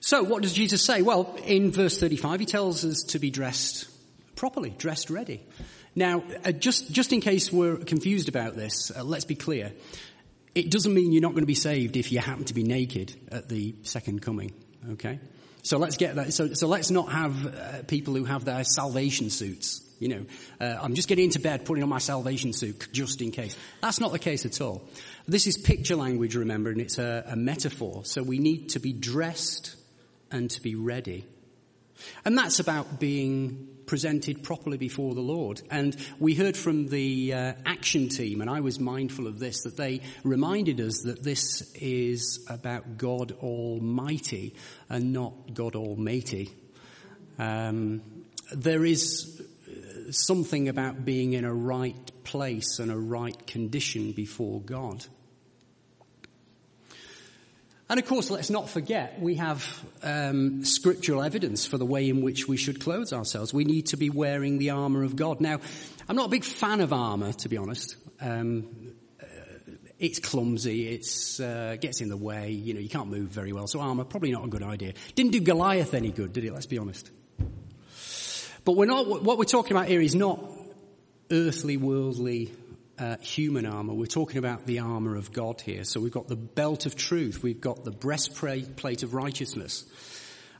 So 0.00 0.24
what 0.24 0.42
does 0.42 0.52
Jesus 0.52 0.84
say? 0.84 1.00
Well, 1.00 1.38
in 1.44 1.70
verse 1.70 1.98
35, 1.98 2.40
he 2.40 2.46
tells 2.46 2.84
us 2.84 3.04
to 3.04 3.20
be 3.20 3.30
dressed 3.30 3.88
properly, 4.34 4.70
dressed 4.70 5.10
ready. 5.10 5.40
Now, 5.94 6.24
uh, 6.44 6.50
just, 6.52 6.90
just 6.90 7.12
in 7.12 7.20
case 7.20 7.52
we're 7.52 7.76
confused 7.76 8.28
about 8.28 8.56
this, 8.56 8.90
uh, 8.90 9.04
let's 9.04 9.24
be 9.24 9.36
clear. 9.36 9.72
It 10.54 10.70
doesn't 10.70 10.92
mean 10.92 11.12
you're 11.12 11.22
not 11.22 11.32
going 11.32 11.42
to 11.42 11.46
be 11.46 11.54
saved 11.54 11.96
if 11.96 12.12
you 12.12 12.18
happen 12.18 12.44
to 12.44 12.54
be 12.54 12.62
naked 12.62 13.14
at 13.30 13.48
the 13.48 13.74
second 13.82 14.20
coming, 14.20 14.52
okay? 14.92 15.18
So 15.62 15.78
let's 15.78 15.96
get 15.96 16.16
that. 16.16 16.34
So, 16.34 16.52
so 16.54 16.66
let's 16.66 16.90
not 16.90 17.10
have 17.10 17.46
uh, 17.46 17.82
people 17.86 18.14
who 18.14 18.24
have 18.24 18.44
their 18.44 18.64
salvation 18.64 19.30
suits. 19.30 19.80
You 19.98 20.08
know, 20.08 20.26
uh, 20.60 20.78
I'm 20.82 20.94
just 20.94 21.08
getting 21.08 21.26
into 21.26 21.38
bed, 21.38 21.64
putting 21.64 21.84
on 21.84 21.88
my 21.88 21.98
salvation 21.98 22.52
suit 22.52 22.88
just 22.92 23.22
in 23.22 23.30
case. 23.30 23.56
That's 23.80 24.00
not 24.00 24.10
the 24.10 24.18
case 24.18 24.44
at 24.44 24.60
all. 24.60 24.82
This 25.28 25.46
is 25.46 25.56
picture 25.56 25.94
language, 25.94 26.34
remember, 26.34 26.70
and 26.70 26.80
it's 26.80 26.98
a, 26.98 27.24
a 27.28 27.36
metaphor. 27.36 28.04
So 28.04 28.22
we 28.22 28.40
need 28.40 28.70
to 28.70 28.80
be 28.80 28.92
dressed 28.92 29.76
and 30.32 30.50
to 30.50 30.60
be 30.60 30.74
ready. 30.74 31.24
And 32.24 32.36
that's 32.36 32.60
about 32.60 32.98
being 33.00 33.68
presented 33.86 34.42
properly 34.42 34.76
before 34.76 35.14
the 35.14 35.20
Lord. 35.20 35.60
And 35.70 35.96
we 36.18 36.34
heard 36.34 36.56
from 36.56 36.88
the 36.88 37.32
uh, 37.32 37.52
action 37.66 38.08
team, 38.08 38.40
and 38.40 38.48
I 38.48 38.60
was 38.60 38.80
mindful 38.80 39.26
of 39.26 39.38
this, 39.38 39.62
that 39.62 39.76
they 39.76 40.00
reminded 40.24 40.80
us 40.80 41.02
that 41.02 41.22
this 41.22 41.72
is 41.74 42.46
about 42.48 42.96
God 42.96 43.32
Almighty 43.32 44.54
and 44.88 45.12
not 45.12 45.54
God 45.54 45.76
Almighty. 45.76 46.50
Um, 47.38 48.02
there 48.52 48.84
is 48.84 49.42
uh, 49.68 50.12
something 50.12 50.68
about 50.68 51.04
being 51.04 51.32
in 51.32 51.44
a 51.44 51.54
right 51.54 52.10
place 52.24 52.78
and 52.78 52.90
a 52.90 52.98
right 52.98 53.46
condition 53.46 54.12
before 54.12 54.60
God. 54.60 55.04
And 57.92 57.98
of 57.98 58.06
course, 58.06 58.30
let's 58.30 58.48
not 58.48 58.70
forget, 58.70 59.20
we 59.20 59.34
have 59.34 59.84
um, 60.02 60.64
scriptural 60.64 61.22
evidence 61.22 61.66
for 61.66 61.76
the 61.76 61.84
way 61.84 62.08
in 62.08 62.22
which 62.22 62.48
we 62.48 62.56
should 62.56 62.80
clothe 62.80 63.12
ourselves. 63.12 63.52
We 63.52 63.64
need 63.64 63.88
to 63.88 63.98
be 63.98 64.08
wearing 64.08 64.56
the 64.56 64.70
armor 64.70 65.02
of 65.02 65.14
God. 65.14 65.42
Now, 65.42 65.60
I'm 66.08 66.16
not 66.16 66.28
a 66.28 66.30
big 66.30 66.42
fan 66.42 66.80
of 66.80 66.94
armor, 66.94 67.34
to 67.34 67.50
be 67.50 67.58
honest. 67.58 67.96
Um, 68.18 68.94
uh, 69.22 69.26
it's 69.98 70.20
clumsy. 70.20 70.88
it 70.88 71.06
uh, 71.44 71.76
gets 71.76 72.00
in 72.00 72.08
the 72.08 72.16
way. 72.16 72.52
You 72.52 72.72
know, 72.72 72.80
you 72.80 72.88
can't 72.88 73.08
move 73.08 73.28
very 73.28 73.52
well. 73.52 73.66
So 73.66 73.78
armor 73.78 74.04
probably 74.04 74.32
not 74.32 74.46
a 74.46 74.48
good 74.48 74.62
idea. 74.62 74.94
Didn't 75.14 75.32
do 75.32 75.42
Goliath 75.42 75.92
any 75.92 76.12
good, 76.12 76.32
did 76.32 76.46
it? 76.46 76.54
Let's 76.54 76.64
be 76.64 76.78
honest. 76.78 77.10
But 78.64 78.72
we're 78.72 78.86
not. 78.86 79.22
What 79.22 79.36
we're 79.36 79.44
talking 79.44 79.76
about 79.76 79.88
here 79.88 80.00
is 80.00 80.14
not 80.14 80.40
earthly, 81.30 81.76
worldly 81.76 82.54
uh, 83.02 83.16
human 83.16 83.66
armor. 83.66 83.94
We're 83.94 84.06
talking 84.06 84.38
about 84.38 84.64
the 84.64 84.78
armor 84.78 85.16
of 85.16 85.32
God 85.32 85.60
here. 85.60 85.82
So 85.82 85.98
we've 85.98 86.12
got 86.12 86.28
the 86.28 86.36
belt 86.36 86.86
of 86.86 86.94
truth. 86.94 87.42
We've 87.42 87.60
got 87.60 87.82
the 87.82 87.90
breastplate 87.90 89.02
of 89.02 89.12
righteousness. 89.12 89.84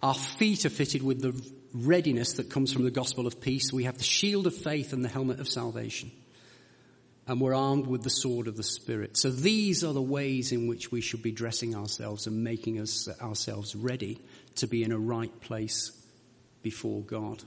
Our 0.03 0.15
feet 0.15 0.67
are 0.67 0.71
fitted 0.71 1.05
with 1.05 1.21
the 1.21 1.41
readiness 1.73 2.35
that 2.35 2.51
comes 2.51 2.73
from 2.73 2.83
the 2.83 2.91
gospel 2.91 3.29
of 3.29 3.41
peace. 3.41 3.73
We 3.73 3.85
have 3.85 3.97
the 3.97 4.03
shield 4.03 4.49
of 4.49 4.57
faith 4.57 4.93
and 4.93 5.05
the 5.05 5.09
helmet 5.09 5.39
of 5.39 5.49
salvation. 5.49 6.11
And 7.29 7.41
we're 7.41 7.55
armed 7.55 7.87
with 7.87 8.03
the 8.03 8.11
sword 8.11 8.49
of 8.49 8.57
the 8.57 8.65
Spirit. 8.65 9.17
So 9.17 9.31
these 9.31 9.85
are 9.85 9.93
the 9.93 10.03
ways 10.03 10.51
in 10.51 10.67
which 10.67 10.91
we 10.91 11.01
should 11.01 11.23
be 11.23 11.31
dressing 11.31 11.77
ourselves 11.77 12.27
and 12.27 12.43
making 12.43 12.81
us, 12.81 13.09
ourselves 13.21 13.77
ready 13.77 14.19
to 14.57 14.67
be 14.67 14.83
in 14.83 14.91
a 14.91 14.99
right 14.99 15.41
place 15.41 15.93
before 16.63 17.03
God. 17.03 17.41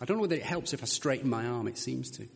I 0.00 0.04
don't 0.04 0.16
know 0.16 0.22
whether 0.22 0.36
it 0.36 0.42
helps 0.42 0.72
if 0.72 0.82
I 0.82 0.86
straighten 0.86 1.28
my 1.28 1.46
arm, 1.46 1.68
it 1.68 1.78
seems 1.78 2.10
to. 2.12 2.26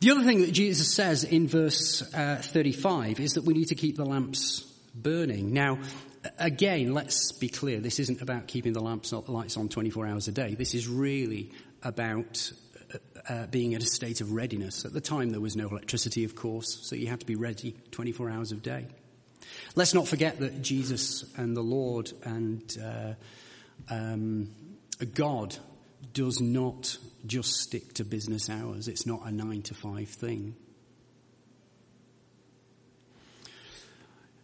The 0.00 0.12
other 0.12 0.22
thing 0.22 0.40
that 0.40 0.52
Jesus 0.52 0.94
says 0.94 1.24
in 1.24 1.46
verse 1.46 2.02
uh, 2.14 2.36
35 2.36 3.20
is 3.20 3.32
that 3.32 3.44
we 3.44 3.52
need 3.52 3.68
to 3.68 3.74
keep 3.74 3.96
the 3.96 4.06
lamps 4.06 4.62
burning. 4.94 5.52
Now, 5.52 5.78
again, 6.38 6.94
let's 6.94 7.32
be 7.32 7.48
clear, 7.48 7.80
this 7.80 7.98
isn't 7.98 8.22
about 8.22 8.46
keeping 8.46 8.72
the 8.72 8.80
lamps 8.80 9.10
the 9.10 9.20
lights 9.26 9.56
on 9.56 9.68
24 9.68 10.06
hours 10.06 10.28
a 10.28 10.32
day. 10.32 10.54
This 10.54 10.74
is 10.74 10.88
really 10.88 11.52
about 11.82 12.50
uh, 12.94 12.98
uh, 13.28 13.46
being 13.46 13.74
at 13.74 13.82
a 13.82 13.86
state 13.86 14.20
of 14.20 14.32
readiness. 14.32 14.84
At 14.84 14.92
the 14.92 15.00
time, 15.00 15.30
there 15.30 15.40
was 15.40 15.56
no 15.56 15.68
electricity, 15.68 16.24
of 16.24 16.34
course, 16.34 16.78
so 16.82 16.96
you 16.96 17.08
had 17.08 17.20
to 17.20 17.26
be 17.26 17.36
ready 17.36 17.76
24 17.90 18.30
hours 18.30 18.52
a 18.52 18.56
day. 18.56 18.86
Let's 19.74 19.94
not 19.94 20.08
forget 20.08 20.38
that 20.40 20.62
Jesus 20.62 21.24
and 21.36 21.56
the 21.56 21.62
Lord 21.62 22.10
and 22.24 22.76
uh, 22.82 23.12
um, 23.92 24.50
God 25.14 25.56
does 26.12 26.40
not 26.40 26.96
just 27.26 27.60
stick 27.60 27.94
to 27.94 28.04
business 28.04 28.48
hours. 28.48 28.88
It's 28.88 29.06
not 29.06 29.24
a 29.24 29.30
nine 29.30 29.62
to 29.62 29.74
five 29.74 30.08
thing. 30.08 30.56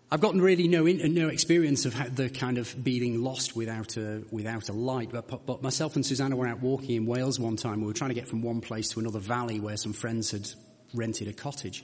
I've 0.09 0.21
gotten 0.21 0.41
really 0.41 0.69
no 0.69 0.85
no 0.85 1.29
experience 1.29 1.85
of 1.85 2.15
the 2.15 2.31
kind 2.31 2.59
of 2.59 2.85
being 2.85 3.25
lost 3.25 3.57
without 3.57 3.97
a 3.97 4.23
without 4.31 4.69
a 4.69 4.73
light. 4.73 5.11
But, 5.11 5.45
but 5.47 5.63
myself 5.63 5.97
and 5.97 6.07
Susanna 6.07 6.37
were 6.37 6.47
out 6.47 6.61
walking 6.61 6.95
in 6.95 7.07
Wales 7.07 7.41
one 7.41 7.57
time. 7.57 7.81
We 7.81 7.89
were 7.89 7.93
trying 7.93 8.11
to 8.11 8.15
get 8.15 8.29
from 8.29 8.41
one 8.41 8.61
place 8.61 8.89
to 8.91 9.01
another 9.01 9.19
valley 9.19 9.59
where 9.59 9.77
some 9.77 9.93
friends 9.93 10.31
had 10.31 10.49
rented 10.95 11.27
a 11.27 11.33
cottage, 11.33 11.83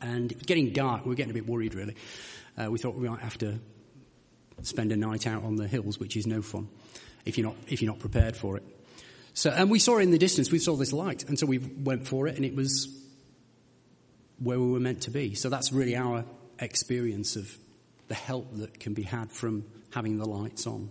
and 0.00 0.32
it 0.32 0.38
was 0.38 0.46
getting 0.46 0.72
dark. 0.72 1.04
We 1.04 1.10
were 1.10 1.14
getting 1.14 1.32
a 1.32 1.34
bit 1.34 1.46
worried, 1.46 1.74
really. 1.74 1.94
Uh, 2.56 2.70
we 2.70 2.78
thought 2.78 2.94
we 2.94 3.06
might 3.06 3.20
have 3.20 3.36
to 3.38 3.58
spend 4.62 4.90
a 4.92 4.96
night 4.96 5.26
out 5.26 5.44
on 5.44 5.56
the 5.56 5.68
hills, 5.68 6.00
which 6.00 6.16
is 6.16 6.26
no 6.26 6.40
fun 6.40 6.68
if 7.26 7.36
you're 7.36 7.46
not 7.46 7.56
if 7.68 7.82
you're 7.82 7.92
not 7.92 7.98
prepared 7.98 8.34
for 8.34 8.56
it. 8.56 8.62
So, 9.36 9.50
and 9.50 9.68
we 9.68 9.78
saw 9.78 9.98
in 9.98 10.12
the 10.12 10.18
distance, 10.18 10.50
we 10.50 10.58
saw 10.58 10.76
this 10.76 10.94
light, 10.94 11.28
and 11.28 11.38
so 11.38 11.44
we 11.44 11.58
went 11.58 12.08
for 12.08 12.26
it, 12.26 12.36
and 12.36 12.44
it 12.46 12.56
was 12.56 12.88
where 14.38 14.58
we 14.58 14.66
were 14.66 14.80
meant 14.80 15.02
to 15.02 15.10
be. 15.10 15.34
So 15.34 15.50
that's 15.50 15.74
really 15.74 15.94
our 15.94 16.24
experience 16.58 17.36
of 17.36 17.54
the 18.08 18.14
help 18.14 18.56
that 18.56 18.80
can 18.80 18.94
be 18.94 19.02
had 19.02 19.30
from 19.30 19.66
having 19.90 20.16
the 20.16 20.24
lights 20.24 20.66
on. 20.66 20.88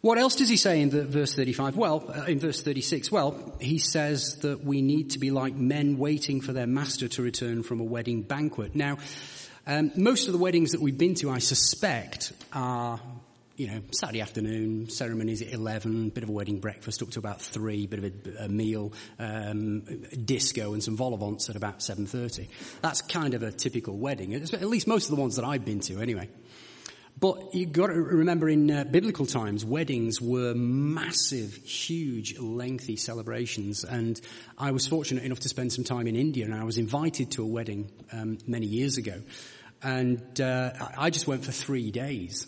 What 0.00 0.16
else 0.16 0.36
does 0.36 0.48
he 0.48 0.56
say 0.56 0.80
in 0.80 0.90
the, 0.90 1.04
verse 1.04 1.34
35? 1.34 1.76
Well, 1.76 2.04
uh, 2.08 2.26
in 2.26 2.38
verse 2.38 2.62
36, 2.62 3.10
well, 3.10 3.56
he 3.60 3.78
says 3.78 4.36
that 4.42 4.64
we 4.64 4.80
need 4.80 5.10
to 5.10 5.18
be 5.18 5.32
like 5.32 5.56
men 5.56 5.98
waiting 5.98 6.40
for 6.40 6.52
their 6.52 6.68
master 6.68 7.08
to 7.08 7.22
return 7.22 7.64
from 7.64 7.80
a 7.80 7.84
wedding 7.84 8.22
banquet. 8.22 8.76
Now, 8.76 8.98
um, 9.66 9.90
most 9.96 10.28
of 10.28 10.32
the 10.32 10.38
weddings 10.38 10.70
that 10.70 10.80
we've 10.80 10.96
been 10.96 11.16
to, 11.16 11.30
I 11.30 11.38
suspect, 11.38 12.32
are 12.52 13.00
you 13.60 13.66
know, 13.66 13.82
Saturday 13.92 14.22
afternoon, 14.22 14.88
ceremonies 14.88 15.42
at 15.42 15.52
11, 15.52 16.08
bit 16.08 16.22
of 16.22 16.30
a 16.30 16.32
wedding 16.32 16.60
breakfast 16.60 17.02
up 17.02 17.10
to 17.10 17.18
about 17.18 17.42
3, 17.42 17.86
bit 17.88 17.98
of 17.98 18.04
a, 18.04 18.44
a 18.44 18.48
meal, 18.48 18.94
um, 19.18 19.82
disco 20.24 20.72
and 20.72 20.82
some 20.82 20.96
vol-au-vents 20.96 21.50
at 21.50 21.56
about 21.56 21.80
7.30. 21.80 22.48
That's 22.80 23.02
kind 23.02 23.34
of 23.34 23.42
a 23.42 23.52
typical 23.52 23.98
wedding, 23.98 24.32
at 24.32 24.62
least 24.62 24.86
most 24.86 25.10
of 25.10 25.14
the 25.14 25.20
ones 25.20 25.36
that 25.36 25.44
I've 25.44 25.66
been 25.66 25.80
to 25.80 26.00
anyway. 26.00 26.30
But 27.18 27.54
you've 27.54 27.72
got 27.72 27.88
to 27.88 27.92
remember 27.92 28.48
in 28.48 28.70
uh, 28.70 28.84
biblical 28.84 29.26
times, 29.26 29.62
weddings 29.62 30.22
were 30.22 30.54
massive, 30.54 31.54
huge, 31.56 32.38
lengthy 32.38 32.96
celebrations. 32.96 33.84
And 33.84 34.18
I 34.56 34.70
was 34.70 34.86
fortunate 34.86 35.24
enough 35.24 35.40
to 35.40 35.50
spend 35.50 35.70
some 35.74 35.84
time 35.84 36.06
in 36.06 36.16
India 36.16 36.46
and 36.46 36.54
I 36.54 36.64
was 36.64 36.78
invited 36.78 37.32
to 37.32 37.42
a 37.42 37.46
wedding 37.46 37.92
um, 38.10 38.38
many 38.46 38.64
years 38.64 38.96
ago. 38.96 39.20
And 39.82 40.40
uh, 40.40 40.72
I 40.96 41.10
just 41.10 41.26
went 41.26 41.44
for 41.44 41.52
three 41.52 41.90
days. 41.90 42.46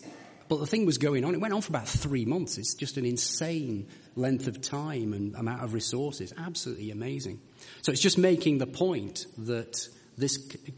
But 0.53 0.59
the 0.59 0.67
thing 0.67 0.85
was 0.85 0.99
going 0.99 1.25
on. 1.25 1.33
It 1.33 1.41
went 1.41 1.51
on 1.51 1.61
for 1.61 1.71
about 1.71 1.87
three 1.87 2.25
months. 2.25 2.59
It's 2.59 2.75
just 2.75 2.97
an 2.97 3.05
insane 3.05 3.87
length 4.15 4.45
of 4.45 4.61
time 4.61 5.11
and 5.13 5.33
amount 5.33 5.63
of 5.63 5.73
resources. 5.73 6.31
Absolutely 6.37 6.91
amazing. 6.91 7.41
So 7.81 7.91
it's 7.91 7.99
just 7.99 8.19
making 8.19 8.59
the 8.59 8.67
point 8.67 9.25
that 9.39 9.87
this, 10.15 10.37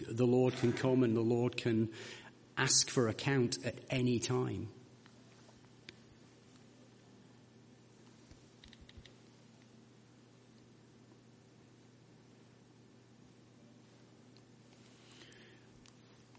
the 0.09 0.25
Lord 0.25 0.55
can 0.61 0.71
come 0.71 1.03
and 1.03 1.13
the 1.13 1.19
Lord 1.19 1.57
can 1.57 1.89
ask 2.57 2.89
for 2.89 3.09
account 3.09 3.57
at 3.65 3.75
any 3.89 4.17
time. 4.17 4.69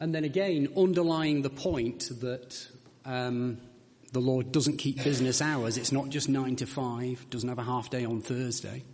And 0.01 0.15
then 0.15 0.25
again, 0.25 0.69
underlying 0.75 1.43
the 1.43 1.51
point 1.51 2.09
that 2.23 2.69
um, 3.07 3.59
the 4.13 4.21
Lord 4.21 4.53
doesn't 4.53 4.77
keep 4.77 5.03
business 5.03 5.41
hours. 5.41 5.79
It's 5.79 5.93
not 5.93 6.11
just 6.11 6.29
nine 6.29 6.57
to 6.57 6.67
five, 6.67 7.25
doesn't 7.31 7.49
have 7.49 7.59
a 7.59 7.65
half 7.65 7.89
day 7.89 8.05
on 8.05 8.21
Thursday, 8.21 8.85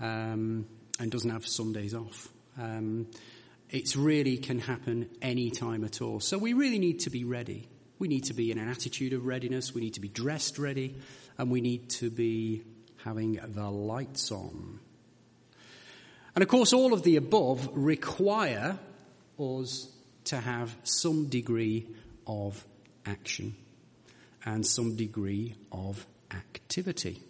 um, 0.00 0.66
and 1.00 1.10
doesn't 1.10 1.30
have 1.30 1.46
Sundays 1.46 1.94
off. 1.94 2.28
Um, 2.58 3.06
It 3.70 3.96
really 3.96 4.36
can 4.36 4.58
happen 4.58 5.08
any 5.22 5.50
time 5.50 5.82
at 5.84 6.02
all. 6.02 6.20
So 6.20 6.36
we 6.36 6.52
really 6.52 6.78
need 6.78 7.00
to 7.00 7.10
be 7.10 7.24
ready. 7.24 7.68
We 7.98 8.06
need 8.06 8.24
to 8.24 8.34
be 8.34 8.50
in 8.50 8.58
an 8.58 8.68
attitude 8.68 9.14
of 9.14 9.24
readiness. 9.24 9.74
We 9.74 9.80
need 9.80 9.94
to 9.94 10.00
be 10.00 10.08
dressed 10.08 10.58
ready. 10.58 10.94
And 11.38 11.50
we 11.50 11.62
need 11.62 11.88
to 12.00 12.10
be 12.10 12.64
having 13.02 13.40
the 13.42 13.70
lights 13.70 14.30
on. 14.30 14.78
And 16.34 16.42
of 16.42 16.48
course, 16.48 16.74
all 16.74 16.92
of 16.92 17.02
the 17.02 17.16
above 17.16 17.66
require 17.72 18.78
us 19.38 19.90
to 20.24 20.36
have 20.36 20.76
some 20.82 21.28
degree 21.30 21.86
of 22.26 22.62
action 23.06 23.54
and 24.44 24.66
some 24.66 24.96
degree 24.96 25.54
of 25.70 26.06
activity. 26.30 27.22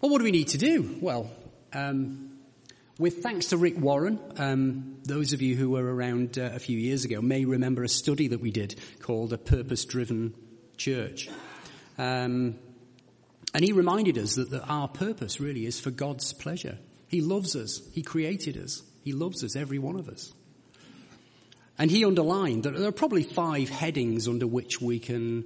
Well, 0.00 0.10
what 0.12 0.18
do 0.18 0.24
we 0.24 0.30
need 0.30 0.48
to 0.48 0.58
do? 0.58 0.98
Well, 1.00 1.30
um, 1.72 2.38
with 2.98 3.22
thanks 3.22 3.46
to 3.46 3.56
Rick 3.56 3.78
Warren, 3.78 4.18
um, 4.36 4.98
those 5.04 5.32
of 5.32 5.42
you 5.42 5.56
who 5.56 5.70
were 5.70 5.94
around 5.94 6.38
uh, 6.38 6.50
a 6.54 6.58
few 6.58 6.78
years 6.78 7.04
ago 7.04 7.20
may 7.20 7.44
remember 7.44 7.82
a 7.82 7.88
study 7.88 8.28
that 8.28 8.40
we 8.40 8.50
did 8.50 8.74
called 9.00 9.32
A 9.32 9.38
Purpose 9.38 9.84
Driven 9.84 10.34
Church. 10.76 11.28
Um, 11.96 12.58
and 13.54 13.64
he 13.64 13.72
reminded 13.72 14.18
us 14.18 14.36
that, 14.36 14.50
that 14.50 14.64
our 14.68 14.88
purpose 14.88 15.40
really 15.40 15.66
is 15.66 15.80
for 15.80 15.90
God's 15.90 16.32
pleasure. 16.32 16.78
He 17.08 17.20
loves 17.20 17.56
us. 17.56 17.80
He 17.92 18.02
created 18.02 18.56
us. 18.56 18.82
He 19.02 19.12
loves 19.12 19.42
us, 19.42 19.56
every 19.56 19.78
one 19.78 19.98
of 19.98 20.08
us. 20.08 20.32
And 21.78 21.90
he 21.90 22.04
underlined 22.04 22.64
that 22.64 22.76
there 22.76 22.88
are 22.88 22.92
probably 22.92 23.22
five 23.22 23.68
headings 23.68 24.26
under 24.26 24.46
which 24.46 24.80
we 24.80 24.98
can 24.98 25.44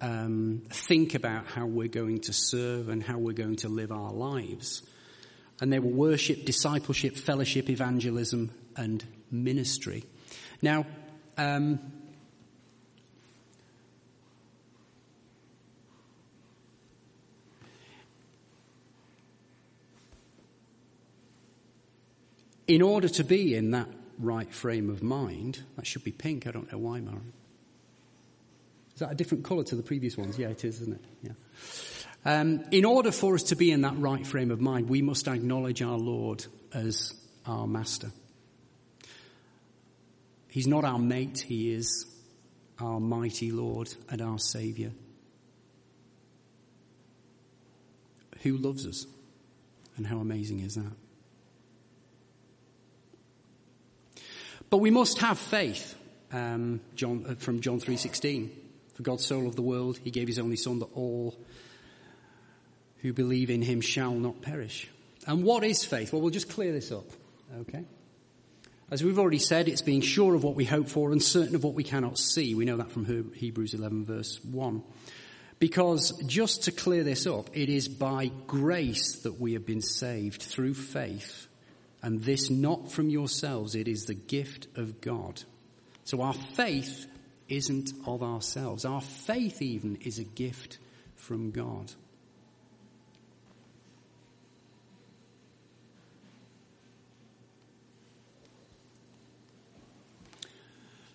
um, 0.00 0.62
think 0.70 1.14
about 1.14 1.46
how 1.46 1.66
we're 1.66 1.88
going 1.88 2.20
to 2.22 2.32
serve 2.32 2.88
and 2.88 3.02
how 3.02 3.18
we're 3.18 3.32
going 3.32 3.56
to 3.56 3.68
live 3.68 3.92
our 3.92 4.12
lives. 4.12 4.82
And 5.60 5.72
they 5.72 5.78
were 5.78 5.90
worship, 5.90 6.44
discipleship, 6.44 7.16
fellowship, 7.16 7.70
evangelism, 7.70 8.50
and 8.76 9.04
ministry. 9.30 10.04
Now, 10.62 10.86
um, 11.36 11.78
in 22.66 22.82
order 22.82 23.08
to 23.08 23.24
be 23.24 23.54
in 23.54 23.70
that 23.70 23.88
right 24.18 24.52
frame 24.52 24.90
of 24.90 25.02
mind, 25.02 25.62
that 25.76 25.86
should 25.86 26.04
be 26.04 26.12
pink. 26.12 26.46
I 26.46 26.50
don't 26.50 26.70
know 26.70 26.78
why, 26.78 27.00
Maren. 27.00 27.32
Is 28.94 29.00
that 29.00 29.12
a 29.12 29.14
different 29.14 29.44
colour 29.44 29.64
to 29.64 29.76
the 29.76 29.82
previous 29.82 30.16
ones? 30.16 30.38
Yeah, 30.38 30.48
it 30.48 30.64
is, 30.64 30.80
isn't 30.80 30.94
it? 30.94 31.04
Yeah. 31.22 31.32
Um, 32.24 32.64
in 32.72 32.84
order 32.84 33.12
for 33.12 33.34
us 33.34 33.44
to 33.44 33.56
be 33.56 33.70
in 33.70 33.82
that 33.82 33.96
right 33.96 34.26
frame 34.26 34.50
of 34.50 34.60
mind, 34.60 34.88
we 34.88 35.02
must 35.02 35.28
acknowledge 35.28 35.82
our 35.82 35.96
Lord 35.96 36.44
as 36.72 37.14
our 37.46 37.66
Master. 37.66 38.10
He's 40.48 40.66
not 40.66 40.84
our 40.84 40.98
mate, 40.98 41.44
He 41.46 41.72
is 41.72 42.06
our 42.80 42.98
mighty 42.98 43.52
Lord 43.52 43.94
and 44.10 44.20
our 44.20 44.38
Saviour 44.38 44.90
who 48.42 48.56
loves 48.56 48.86
us. 48.86 49.06
And 49.96 50.06
how 50.06 50.18
amazing 50.18 50.60
is 50.60 50.76
that? 50.76 50.92
But 54.70 54.78
we 54.78 54.90
must 54.90 55.18
have 55.18 55.38
faith, 55.38 55.94
um, 56.32 56.80
John, 56.94 57.24
uh, 57.28 57.34
from 57.34 57.60
John 57.60 57.80
3.16. 57.80 58.50
For 58.94 59.02
God 59.02 59.20
so 59.20 59.38
loved 59.38 59.56
the 59.56 59.62
world, 59.62 59.98
he 60.02 60.10
gave 60.10 60.26
his 60.26 60.38
only 60.38 60.56
son 60.56 60.80
that 60.80 60.92
all 60.94 61.38
who 62.98 63.12
believe 63.12 63.48
in 63.48 63.62
him 63.62 63.80
shall 63.80 64.12
not 64.12 64.42
perish. 64.42 64.88
And 65.26 65.44
what 65.44 65.64
is 65.64 65.84
faith? 65.84 66.12
Well, 66.12 66.20
we'll 66.20 66.32
just 66.32 66.50
clear 66.50 66.72
this 66.72 66.90
up. 66.90 67.06
Okay? 67.60 67.84
As 68.90 69.04
we've 69.04 69.18
already 69.18 69.38
said, 69.38 69.68
it's 69.68 69.82
being 69.82 70.00
sure 70.00 70.34
of 70.34 70.42
what 70.42 70.54
we 70.54 70.64
hope 70.64 70.88
for 70.88 71.12
and 71.12 71.22
certain 71.22 71.54
of 71.54 71.62
what 71.62 71.74
we 71.74 71.84
cannot 71.84 72.18
see. 72.18 72.54
We 72.54 72.64
know 72.64 72.78
that 72.78 72.90
from 72.90 73.32
Hebrews 73.34 73.74
11 73.74 74.04
verse 74.06 74.42
1. 74.44 74.82
Because 75.58 76.12
just 76.26 76.64
to 76.64 76.72
clear 76.72 77.04
this 77.04 77.26
up, 77.26 77.50
it 77.52 77.68
is 77.68 77.88
by 77.88 78.30
grace 78.46 79.22
that 79.22 79.40
we 79.40 79.54
have 79.54 79.66
been 79.66 79.82
saved 79.82 80.42
through 80.42 80.74
faith. 80.74 81.47
And 82.02 82.20
this 82.20 82.48
not 82.48 82.92
from 82.92 83.10
yourselves, 83.10 83.74
it 83.74 83.88
is 83.88 84.04
the 84.04 84.14
gift 84.14 84.68
of 84.76 85.00
God. 85.00 85.42
So 86.04 86.22
our 86.22 86.34
faith 86.34 87.06
isn't 87.48 87.92
of 88.06 88.22
ourselves. 88.22 88.84
Our 88.84 89.00
faith, 89.00 89.62
even, 89.62 89.96
is 89.96 90.18
a 90.18 90.24
gift 90.24 90.78
from 91.16 91.50
God. 91.50 91.92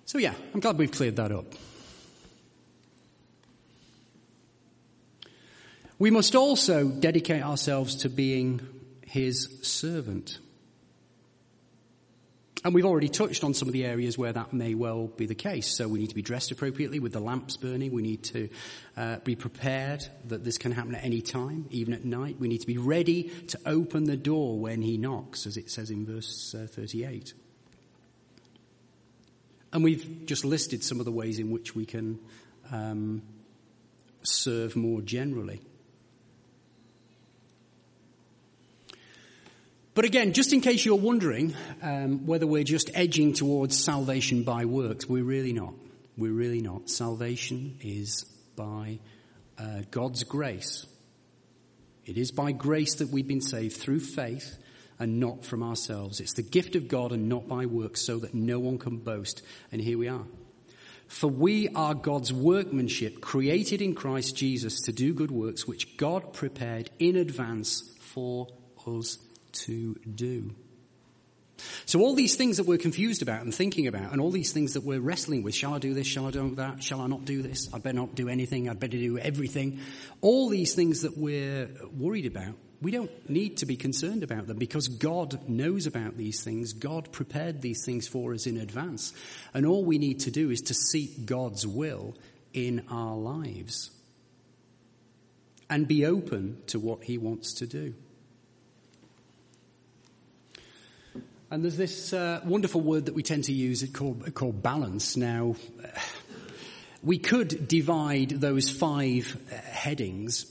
So, 0.06 0.19
yeah, 0.19 0.34
I'm 0.54 0.60
glad 0.60 0.78
we've 0.78 0.91
cleared 0.91 1.15
that 1.15 1.32
up. 1.32 1.46
We 5.98 6.12
must 6.12 6.36
also 6.36 6.88
dedicate 6.88 7.41
ourselves 7.41 7.96
to 7.98 8.10
being 8.10 8.62
his 9.08 9.50
servant. 9.62 10.38
And 12.65 12.73
we've 12.73 12.86
already 12.86 13.10
touched 13.10 13.43
on 13.43 13.54
some 13.54 13.67
of 13.67 13.73
the 13.73 13.84
areas 13.84 14.17
where 14.17 14.32
that 14.32 14.54
may 14.54 14.73
well 14.73 15.08
be 15.08 15.26
the 15.26 15.36
case. 15.36 15.76
So 15.76 15.88
we 15.89 15.99
need 15.99 16.10
to 16.10 16.15
be 16.15 16.21
dressed 16.21 16.49
appropriately 16.52 16.99
with 16.99 17.12
the 17.12 17.19
lamps 17.19 17.58
burning. 17.58 17.91
We 17.91 18.02
need 18.02 18.23
to 18.26 18.49
uh, 18.95 19.17
be 19.17 19.36
prepared 19.36 20.08
that 20.28 20.45
this 20.45 20.58
can 20.58 20.71
happen 20.71 20.95
at 20.95 21.04
any 21.04 21.21
time, 21.21 21.65
even 21.71 21.93
at 21.93 22.06
night. 22.06 22.38
We 22.39 22.47
need 22.47 22.62
to 22.62 22.67
be 22.67 22.78
ready 22.78 23.23
to 23.47 23.60
open 23.65 24.06
the 24.06 24.15
door 24.15 24.58
when 24.58 24.82
he 24.82 24.97
knocks, 24.97 25.45
as 25.45 25.58
it 25.58 25.69
says 25.69 25.89
in 25.89 26.06
verse 26.06 26.56
uh, 26.56 26.67
38. 26.69 27.34
And 29.73 29.84
we've 29.84 30.26
just 30.26 30.45
listed 30.45 30.86
some 30.86 30.99
of 30.99 31.06
the 31.06 31.12
ways 31.12 31.39
in 31.39 31.52
which 31.52 31.76
we 31.76 31.86
can 31.86 32.19
um, 32.71 33.23
serve 34.21 34.78
more 34.78 35.02
generally. 35.02 35.62
But 39.95 40.06
again, 40.06 40.34
just 40.34 40.53
in 40.53 40.62
case 40.62 40.84
you're 40.84 40.95
wondering 40.95 41.56
um, 41.84 42.25
whether 42.25 42.47
we're 42.47 42.63
just 42.63 42.89
edging 42.95 43.34
towards 43.34 43.84
salvation 43.84 44.43
by 44.43 44.65
works, 44.65 45.08
we're 45.08 45.23
really 45.23 45.53
not. 45.53 45.75
We're 46.17 46.34
really 46.34 46.62
not. 46.62 46.89
Salvation 46.89 47.77
is 47.82 48.23
by 48.56 48.99
uh, 49.58 49.82
God's 49.91 50.23
grace. 50.23 50.88
It 52.06 52.17
is 52.17 52.32
by 52.32 52.53
grace 52.53 52.95
that 52.95 53.10
we've 53.10 53.27
been 53.27 53.41
saved 53.41 53.77
through 53.77 53.99
faith 53.99 54.58
and 54.97 55.19
not 55.19 55.45
from 55.45 55.62
ourselves. 55.62 56.19
It's 56.19 56.34
the 56.34 56.41
gift 56.41 56.75
of 56.75 56.88
God 56.88 57.12
and 57.12 57.29
not 57.29 57.47
by 57.47 57.67
works 57.67 58.01
so 58.01 58.17
that 58.19 58.34
no 58.34 58.60
one 58.60 58.79
can 58.79 58.97
boast. 58.97 59.43
And 59.71 59.79
here 59.79 59.97
we 59.97 60.08
are. 60.08 60.25
For 61.08 61.27
we 61.27 61.69
are 61.69 61.93
God's 61.93 62.34
workmanship 62.34 63.21
created 63.21 63.82
in 63.82 63.93
Christ 63.93 64.36
Jesus 64.36 64.82
to 64.82 64.91
do 64.91 65.13
good 65.13 65.29
works 65.29 65.67
which 65.67 65.97
God 65.97 66.34
prepared 66.34 66.89
in 66.97 67.15
advance 67.15 67.93
for 67.99 68.47
us 68.88 69.19
to 69.53 69.95
do. 70.15 70.55
So 71.85 72.01
all 72.01 72.15
these 72.15 72.35
things 72.35 72.57
that 72.57 72.65
we're 72.65 72.77
confused 72.77 73.21
about 73.21 73.41
and 73.41 73.53
thinking 73.53 73.87
about, 73.87 74.11
and 74.11 74.19
all 74.19 74.31
these 74.31 74.51
things 74.51 74.73
that 74.73 74.83
we're 74.83 74.99
wrestling 74.99 75.43
with, 75.43 75.55
shall 75.55 75.73
I 75.73 75.79
do 75.79 75.93
this, 75.93 76.07
shall 76.07 76.27
I 76.27 76.31
do 76.31 76.55
that, 76.55 76.83
shall 76.83 77.01
I 77.01 77.07
not 77.07 77.25
do 77.25 77.41
this, 77.41 77.69
I'd 77.73 77.83
better 77.83 77.95
not 77.95 78.15
do 78.15 78.27
anything, 78.27 78.69
I'd 78.69 78.79
better 78.79 78.97
do 78.97 79.17
everything, 79.17 79.79
all 80.21 80.49
these 80.49 80.73
things 80.73 81.01
that 81.01 81.17
we're 81.17 81.69
worried 81.95 82.25
about, 82.25 82.55
we 82.83 82.91
don't 82.91 83.29
need 83.29 83.57
to 83.57 83.65
be 83.65 83.77
concerned 83.77 84.23
about 84.23 84.45
them 84.45 84.57
because 84.57 84.89
God 84.89 85.47
knows 85.47 85.87
about 85.87 86.17
these 86.17 86.43
things. 86.43 86.73
God 86.73 87.13
prepared 87.13 87.61
these 87.61 87.85
things 87.85 88.09
for 88.09 88.33
us 88.33 88.45
in 88.45 88.57
advance. 88.57 89.13
And 89.53 89.65
all 89.65 89.85
we 89.85 89.97
need 89.97 90.19
to 90.21 90.31
do 90.31 90.49
is 90.49 90.59
to 90.63 90.73
seek 90.73 91.25
God's 91.25 91.65
will 91.65 92.13
in 92.51 92.85
our 92.91 93.15
lives 93.15 93.89
and 95.69 95.87
be 95.87 96.05
open 96.05 96.61
to 96.67 96.79
what 96.79 97.05
He 97.05 97.17
wants 97.17 97.53
to 97.55 97.67
do. 97.67 97.93
And 101.53 101.61
there's 101.61 101.77
this 101.77 102.13
uh, 102.13 102.41
wonderful 102.43 102.81
word 102.81 103.05
that 103.05 103.13
we 103.13 103.21
tend 103.21 103.43
to 103.43 103.53
use 103.53 103.87
called, 103.93 104.33
called 104.33 104.63
balance. 104.63 105.15
Now, 105.15 105.55
we 107.03 107.19
could 107.19 107.67
divide 107.67 108.29
those 108.29 108.71
five 108.71 109.39
uh, 109.51 109.55
headings 109.57 110.47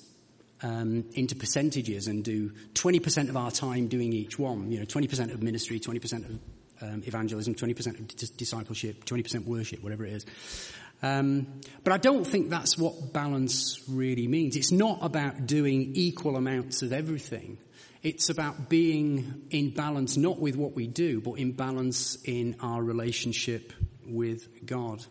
um, 0.63 1.05
into 1.15 1.35
percentages 1.35 2.07
and 2.07 2.23
do 2.23 2.51
20% 2.75 3.29
of 3.29 3.37
our 3.37 3.51
time 3.51 3.89
doing 3.89 4.13
each 4.13 4.39
one. 4.39 4.71
You 4.71 4.79
know, 4.79 4.85
20% 4.85 5.35
of 5.35 5.43
ministry, 5.43 5.81
20% 5.81 6.25
of 6.25 6.39
um, 6.83 7.03
evangelism, 7.05 7.57
20% 7.57 7.99
of 7.99 8.37
discipleship, 8.37 9.05
20% 9.05 9.45
worship, 9.45 9.83
whatever 9.83 10.07
it 10.07 10.13
is. 10.13 10.27
Um, 11.03 11.49
but 11.83 11.93
I 11.93 11.97
don't 11.97 12.25
think 12.25 12.49
that's 12.49 12.79
what 12.79 13.13
balance 13.13 13.83
really 13.89 14.29
means. 14.29 14.55
It's 14.55 14.71
not 14.71 15.01
about 15.03 15.49
doing 15.49 15.97
equal 15.97 16.37
amounts 16.37 16.83
of 16.83 16.93
everything. 16.93 17.59
It's 18.03 18.31
about 18.31 18.69
being 18.69 19.43
in 19.51 19.71
balance, 19.71 20.17
not 20.17 20.41
with 20.41 20.57
what 20.57 20.75
we 20.75 20.89
do, 20.89 21.21
but 21.21 21.35
in 21.35 21.53
balance 21.53 22.19
in 22.25 22.57
our 22.61 22.83
relationship 22.83 23.73
with 24.05 24.67
God. 24.67 25.05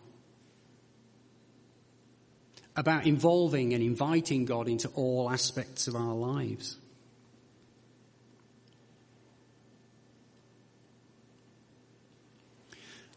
About 2.76 3.06
involving 3.06 3.72
and 3.72 3.82
inviting 3.82 4.44
God 4.44 4.68
into 4.68 4.88
all 4.88 5.30
aspects 5.30 5.88
of 5.88 5.96
our 5.96 6.14
lives. 6.14 6.76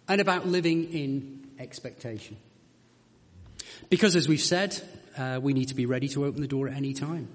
And 0.07 0.21
about 0.21 0.47
living 0.47 0.93
in 0.93 1.49
expectation. 1.59 2.37
Because 3.89 4.15
as 4.15 4.27
we've 4.27 4.39
said, 4.39 4.79
uh, 5.17 5.39
we 5.41 5.53
need 5.53 5.69
to 5.69 5.75
be 5.75 5.85
ready 5.85 6.07
to 6.09 6.25
open 6.25 6.41
the 6.41 6.47
door 6.47 6.69
at 6.69 6.75
any 6.75 6.93
time. 6.93 7.27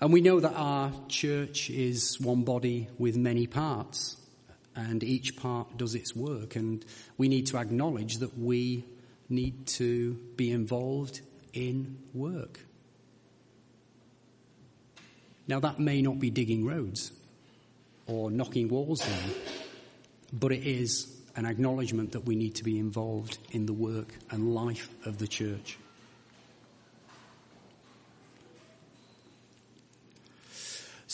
And 0.00 0.12
we 0.12 0.20
know 0.20 0.40
that 0.40 0.52
our 0.54 0.92
church 1.08 1.70
is 1.70 2.20
one 2.20 2.42
body 2.42 2.88
with 2.98 3.16
many 3.16 3.46
parts, 3.46 4.16
and 4.76 5.02
each 5.02 5.36
part 5.36 5.76
does 5.76 5.94
its 5.94 6.14
work, 6.14 6.56
and 6.56 6.84
we 7.16 7.28
need 7.28 7.46
to 7.46 7.58
acknowledge 7.58 8.18
that 8.18 8.36
we 8.38 8.84
need 9.28 9.66
to 9.66 10.14
be 10.36 10.50
involved 10.50 11.20
in 11.52 11.98
work. 12.12 12.60
Now, 15.46 15.60
that 15.60 15.78
may 15.78 16.02
not 16.02 16.18
be 16.18 16.30
digging 16.30 16.64
roads 16.66 17.12
or 18.06 18.30
knocking 18.30 18.68
walls 18.68 19.00
down, 19.00 19.30
but 20.32 20.52
it 20.52 20.64
is 20.66 21.14
an 21.36 21.46
acknowledgement 21.46 22.12
that 22.12 22.24
we 22.24 22.34
need 22.34 22.54
to 22.56 22.64
be 22.64 22.78
involved 22.78 23.38
in 23.52 23.66
the 23.66 23.72
work 23.72 24.08
and 24.30 24.54
life 24.54 24.88
of 25.04 25.18
the 25.18 25.26
church. 25.26 25.78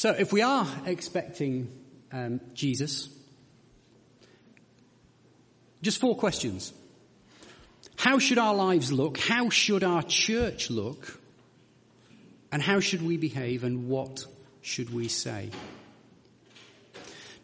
So, 0.01 0.13
if 0.13 0.33
we 0.33 0.41
are 0.41 0.67
expecting 0.87 1.71
um, 2.11 2.41
Jesus, 2.55 3.11
just 5.83 6.01
four 6.01 6.17
questions. 6.17 6.73
How 7.97 8.19
should 8.19 8.39
our 8.39 8.55
lives 8.55 8.91
look? 8.91 9.19
How 9.19 9.51
should 9.51 9.85
our 9.85 10.03
church 10.03 10.71
look? 10.71 11.21
And 12.51 12.63
how 12.63 12.81
should 12.81 13.03
we 13.03 13.19
behave? 13.19 13.63
And 13.63 13.89
what 13.89 14.25
should 14.63 14.89
we 14.89 15.09
say? 15.09 15.51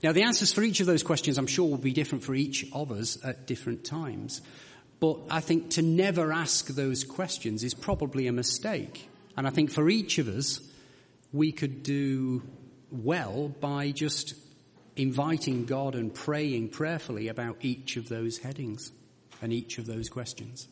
Now, 0.03 0.13
the 0.13 0.23
answers 0.23 0.55
for 0.55 0.63
each 0.63 0.81
of 0.81 0.87
those 0.87 1.03
questions, 1.03 1.37
I'm 1.37 1.47
sure, 1.47 1.69
will 1.69 1.77
be 1.77 1.93
different 1.93 2.25
for 2.25 2.35
each 2.35 2.65
of 2.73 2.91
us 2.91 3.23
at 3.23 3.47
different 3.47 3.85
times. 3.85 4.41
But 4.99 5.19
I 5.29 5.41
think 5.41 5.73
to 5.73 5.83
never 5.83 6.33
ask 6.33 6.69
those 6.69 7.05
questions 7.05 7.65
is 7.65 7.75
probably 7.75 8.29
a 8.29 8.33
mistake. 8.33 9.11
And 9.37 9.47
I 9.47 9.51
think 9.51 9.71
for 9.71 9.91
each 9.91 10.17
of 10.17 10.27
us, 10.27 10.67
we 11.37 11.53
could 11.53 11.83
do 11.83 12.43
well 12.91 13.49
by 13.49 13.91
just 13.91 14.35
inviting 14.97 15.67
God 15.67 15.95
and 15.95 16.13
praying 16.13 16.71
prayerfully 16.71 17.29
about 17.29 17.59
each 17.61 17.97
of 17.97 18.09
those 18.09 18.39
headings 18.39 18.91
and 19.43 19.53
each 19.53 19.79
of 19.79 19.87
those 19.87 20.09
questions. 20.09 20.69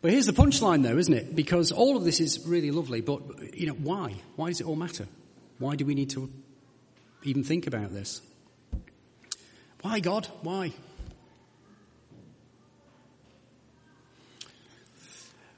But 0.00 0.12
here's 0.12 0.26
the 0.26 0.32
punchline 0.32 0.82
though, 0.82 0.98
isn't 0.98 1.12
it? 1.12 1.34
Because 1.34 1.72
all 1.72 1.96
of 1.96 2.04
this 2.04 2.20
is 2.20 2.46
really 2.46 2.70
lovely, 2.70 3.00
but 3.00 3.20
you 3.54 3.66
know, 3.66 3.74
why? 3.74 4.14
Why 4.36 4.48
does 4.48 4.60
it 4.60 4.66
all 4.66 4.76
matter? 4.76 5.06
Why 5.58 5.74
do 5.74 5.84
we 5.84 5.94
need 5.94 6.10
to 6.10 6.30
even 7.24 7.42
think 7.42 7.66
about 7.66 7.92
this? 7.92 8.20
Why 9.82 10.00
God? 10.00 10.28
Why? 10.42 10.72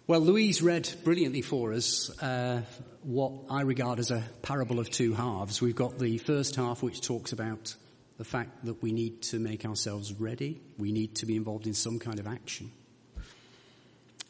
Well, 0.08 0.20
Louise 0.20 0.62
read 0.62 0.90
brilliantly 1.04 1.42
for 1.42 1.74
us 1.74 2.08
uh, 2.22 2.62
what 3.02 3.30
I 3.50 3.60
regard 3.60 3.98
as 3.98 4.10
a 4.10 4.24
parable 4.40 4.80
of 4.80 4.88
two 4.88 5.12
halves. 5.12 5.60
We've 5.60 5.76
got 5.76 5.98
the 5.98 6.16
first 6.16 6.56
half, 6.56 6.82
which 6.82 7.02
talks 7.02 7.32
about 7.32 7.74
the 8.16 8.24
fact 8.24 8.64
that 8.64 8.82
we 8.82 8.90
need 8.90 9.20
to 9.24 9.38
make 9.38 9.66
ourselves 9.66 10.14
ready. 10.14 10.62
We 10.78 10.92
need 10.92 11.16
to 11.16 11.26
be 11.26 11.36
involved 11.36 11.66
in 11.66 11.74
some 11.74 11.98
kind 11.98 12.18
of 12.18 12.26
action. 12.26 12.72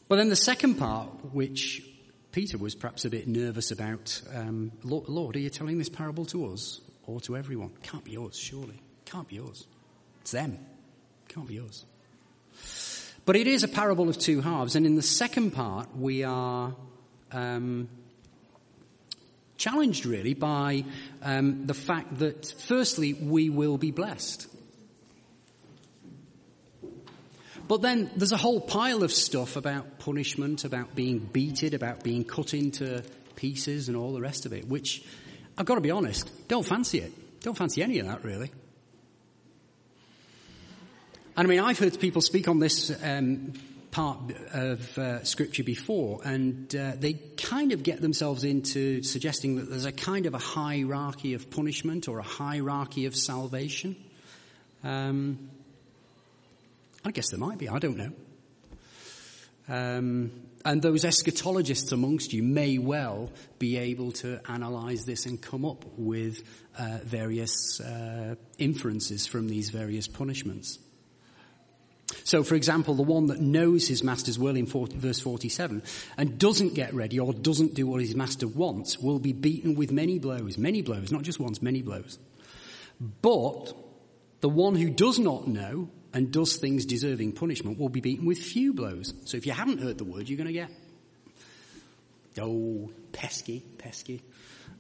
But 0.08 0.16
then 0.16 0.30
the 0.30 0.34
second 0.34 0.78
part, 0.78 1.32
which 1.32 1.80
Peter 2.32 2.58
was 2.58 2.74
perhaps 2.74 3.04
a 3.04 3.10
bit 3.10 3.28
nervous 3.28 3.70
about, 3.70 4.20
um, 4.34 4.72
Lord, 4.82 5.36
are 5.36 5.38
you 5.38 5.48
telling 5.48 5.78
this 5.78 5.88
parable 5.88 6.24
to 6.24 6.46
us 6.46 6.80
or 7.06 7.20
to 7.20 7.36
everyone? 7.36 7.70
Can't 7.84 8.02
be 8.02 8.10
yours, 8.10 8.36
surely. 8.36 8.82
Can't 9.04 9.28
be 9.28 9.36
yours. 9.36 9.64
It's 10.22 10.32
them. 10.32 10.58
Can't 11.28 11.46
be 11.46 11.54
yours. 11.54 11.84
But 13.28 13.36
it 13.36 13.46
is 13.46 13.62
a 13.62 13.68
parable 13.68 14.08
of 14.08 14.16
two 14.16 14.40
halves, 14.40 14.74
and 14.74 14.86
in 14.86 14.96
the 14.96 15.02
second 15.02 15.50
part, 15.50 15.94
we 15.94 16.24
are 16.24 16.74
um, 17.30 17.90
challenged 19.58 20.06
really 20.06 20.32
by 20.32 20.86
um, 21.20 21.66
the 21.66 21.74
fact 21.74 22.20
that, 22.20 22.46
firstly, 22.46 23.12
we 23.12 23.50
will 23.50 23.76
be 23.76 23.90
blessed. 23.90 24.46
But 27.68 27.82
then 27.82 28.10
there's 28.16 28.32
a 28.32 28.38
whole 28.38 28.62
pile 28.62 29.02
of 29.02 29.12
stuff 29.12 29.56
about 29.56 29.98
punishment, 29.98 30.64
about 30.64 30.94
being 30.94 31.18
beaten, 31.18 31.74
about 31.74 32.02
being 32.02 32.24
cut 32.24 32.54
into 32.54 33.04
pieces 33.36 33.88
and 33.88 33.96
all 33.98 34.14
the 34.14 34.22
rest 34.22 34.46
of 34.46 34.54
it, 34.54 34.66
which 34.66 35.04
I've 35.58 35.66
got 35.66 35.74
to 35.74 35.82
be 35.82 35.90
honest, 35.90 36.30
don't 36.48 36.64
fancy 36.64 37.00
it. 37.00 37.12
Don't 37.42 37.58
fancy 37.58 37.82
any 37.82 37.98
of 37.98 38.06
that 38.06 38.24
really. 38.24 38.50
And 41.38 41.46
I 41.46 41.50
mean, 41.50 41.60
I've 41.60 41.78
heard 41.78 42.00
people 42.00 42.20
speak 42.20 42.48
on 42.48 42.58
this 42.58 42.90
um, 43.00 43.52
part 43.92 44.18
of 44.54 44.98
uh, 44.98 45.22
scripture 45.22 45.62
before, 45.62 46.18
and 46.24 46.74
uh, 46.74 46.94
they 46.98 47.12
kind 47.12 47.70
of 47.70 47.84
get 47.84 48.00
themselves 48.00 48.42
into 48.42 49.04
suggesting 49.04 49.54
that 49.54 49.70
there's 49.70 49.84
a 49.84 49.92
kind 49.92 50.26
of 50.26 50.34
a 50.34 50.38
hierarchy 50.38 51.34
of 51.34 51.48
punishment 51.48 52.08
or 52.08 52.18
a 52.18 52.24
hierarchy 52.24 53.06
of 53.06 53.14
salvation. 53.14 53.94
Um, 54.82 55.48
I 57.04 57.12
guess 57.12 57.30
there 57.30 57.38
might 57.38 57.58
be, 57.58 57.68
I 57.68 57.78
don't 57.78 57.96
know. 57.96 58.12
Um, 59.68 60.32
and 60.64 60.82
those 60.82 61.04
eschatologists 61.04 61.92
amongst 61.92 62.32
you 62.32 62.42
may 62.42 62.78
well 62.78 63.30
be 63.60 63.76
able 63.76 64.10
to 64.10 64.40
analyze 64.50 65.04
this 65.04 65.24
and 65.24 65.40
come 65.40 65.64
up 65.64 65.84
with 65.96 66.42
uh, 66.76 66.98
various 67.04 67.80
uh, 67.80 68.34
inferences 68.58 69.28
from 69.28 69.46
these 69.46 69.70
various 69.70 70.08
punishments. 70.08 70.80
So, 72.28 72.42
for 72.42 72.56
example, 72.56 72.92
the 72.92 73.02
one 73.02 73.28
that 73.28 73.40
knows 73.40 73.88
his 73.88 74.04
master's 74.04 74.38
will 74.38 74.54
in 74.54 74.66
40, 74.66 74.98
verse 74.98 75.18
47 75.18 75.82
and 76.18 76.38
doesn't 76.38 76.74
get 76.74 76.92
ready 76.92 77.18
or 77.18 77.32
doesn't 77.32 77.72
do 77.72 77.86
what 77.86 78.02
his 78.02 78.14
master 78.14 78.46
wants 78.46 78.98
will 78.98 79.18
be 79.18 79.32
beaten 79.32 79.76
with 79.76 79.90
many 79.90 80.18
blows. 80.18 80.58
Many 80.58 80.82
blows, 80.82 81.10
not 81.10 81.22
just 81.22 81.40
once, 81.40 81.62
many 81.62 81.80
blows. 81.80 82.18
But 83.22 83.72
the 84.40 84.50
one 84.50 84.74
who 84.74 84.90
does 84.90 85.18
not 85.18 85.48
know 85.48 85.88
and 86.12 86.30
does 86.30 86.56
things 86.56 86.84
deserving 86.84 87.32
punishment 87.32 87.78
will 87.78 87.88
be 87.88 88.02
beaten 88.02 88.26
with 88.26 88.36
few 88.36 88.74
blows. 88.74 89.14
So 89.24 89.38
if 89.38 89.46
you 89.46 89.52
haven't 89.52 89.80
heard 89.80 89.96
the 89.96 90.04
word, 90.04 90.28
you're 90.28 90.36
going 90.36 90.48
to 90.48 90.52
get, 90.52 90.70
oh, 92.38 92.90
pesky, 93.10 93.64
pesky. 93.78 94.20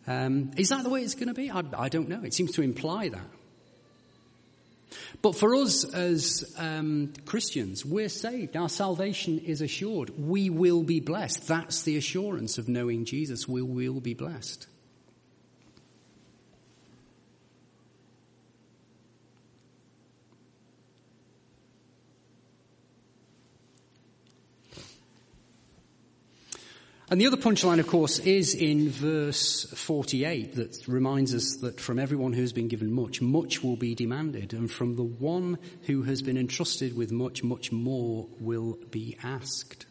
Um, 0.06 0.50
is 0.58 0.68
that 0.68 0.82
the 0.82 0.90
way 0.90 1.00
it's 1.00 1.14
going 1.14 1.28
to 1.28 1.34
be? 1.34 1.50
I, 1.50 1.62
I, 1.78 1.88
don't 1.88 2.10
know. 2.10 2.22
It 2.24 2.34
seems 2.34 2.52
to 2.56 2.62
imply 2.62 3.08
that. 3.08 3.26
But 5.22 5.36
for 5.36 5.54
us 5.54 5.84
as 5.84 6.54
um, 6.58 7.12
Christians, 7.26 7.84
we're 7.84 8.08
saved. 8.08 8.56
Our 8.56 8.68
salvation 8.68 9.38
is 9.38 9.60
assured. 9.60 10.10
We 10.18 10.50
will 10.50 10.82
be 10.82 11.00
blessed. 11.00 11.46
That's 11.48 11.82
the 11.82 11.96
assurance 11.96 12.58
of 12.58 12.68
knowing 12.68 13.04
Jesus. 13.04 13.48
We 13.48 13.62
will 13.62 14.00
be 14.00 14.14
blessed. 14.14 14.66
And 27.10 27.18
the 27.18 27.26
other 27.26 27.38
punchline, 27.38 27.80
of 27.80 27.86
course, 27.86 28.18
is 28.18 28.54
in 28.54 28.90
verse 28.90 29.64
48 29.64 30.56
that 30.56 30.86
reminds 30.86 31.34
us 31.34 31.56
that 31.62 31.80
from 31.80 31.98
everyone 31.98 32.34
who 32.34 32.42
has 32.42 32.52
been 32.52 32.68
given 32.68 32.92
much, 32.92 33.22
much 33.22 33.62
will 33.62 33.76
be 33.76 33.94
demanded. 33.94 34.52
And 34.52 34.70
from 34.70 34.96
the 34.96 35.04
one 35.04 35.56
who 35.84 36.02
has 36.02 36.20
been 36.20 36.36
entrusted 36.36 36.94
with 36.94 37.10
much, 37.10 37.42
much 37.42 37.72
more 37.72 38.28
will 38.38 38.76
be 38.90 39.16
asked. 39.22 39.86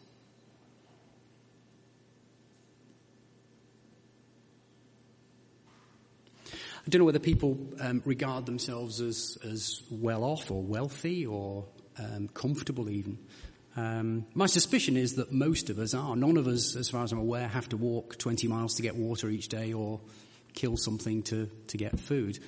I 6.52 6.90
don't 6.90 7.00
know 7.00 7.04
whether 7.04 7.18
people 7.18 7.58
um, 7.80 8.00
regard 8.04 8.46
themselves 8.46 9.00
as, 9.00 9.36
as 9.44 9.82
well 9.90 10.22
off 10.22 10.52
or 10.52 10.62
wealthy 10.62 11.26
or 11.26 11.66
um, 11.98 12.28
comfortable 12.28 12.88
even. 12.88 13.18
Um, 13.78 14.26
my 14.34 14.46
suspicion 14.46 14.96
is 14.96 15.14
that 15.14 15.30
most 15.30 15.70
of 15.70 15.78
us 15.78 15.94
are. 15.94 16.16
None 16.16 16.36
of 16.36 16.48
us, 16.48 16.74
as 16.74 16.90
far 16.90 17.04
as 17.04 17.12
I'm 17.12 17.20
aware, 17.20 17.46
have 17.46 17.68
to 17.68 17.76
walk 17.76 18.18
20 18.18 18.48
miles 18.48 18.74
to 18.74 18.82
get 18.82 18.96
water 18.96 19.28
each 19.28 19.46
day 19.46 19.72
or 19.72 20.00
kill 20.52 20.76
something 20.76 21.22
to, 21.24 21.48
to 21.68 21.76
get 21.76 22.00
food. 22.00 22.40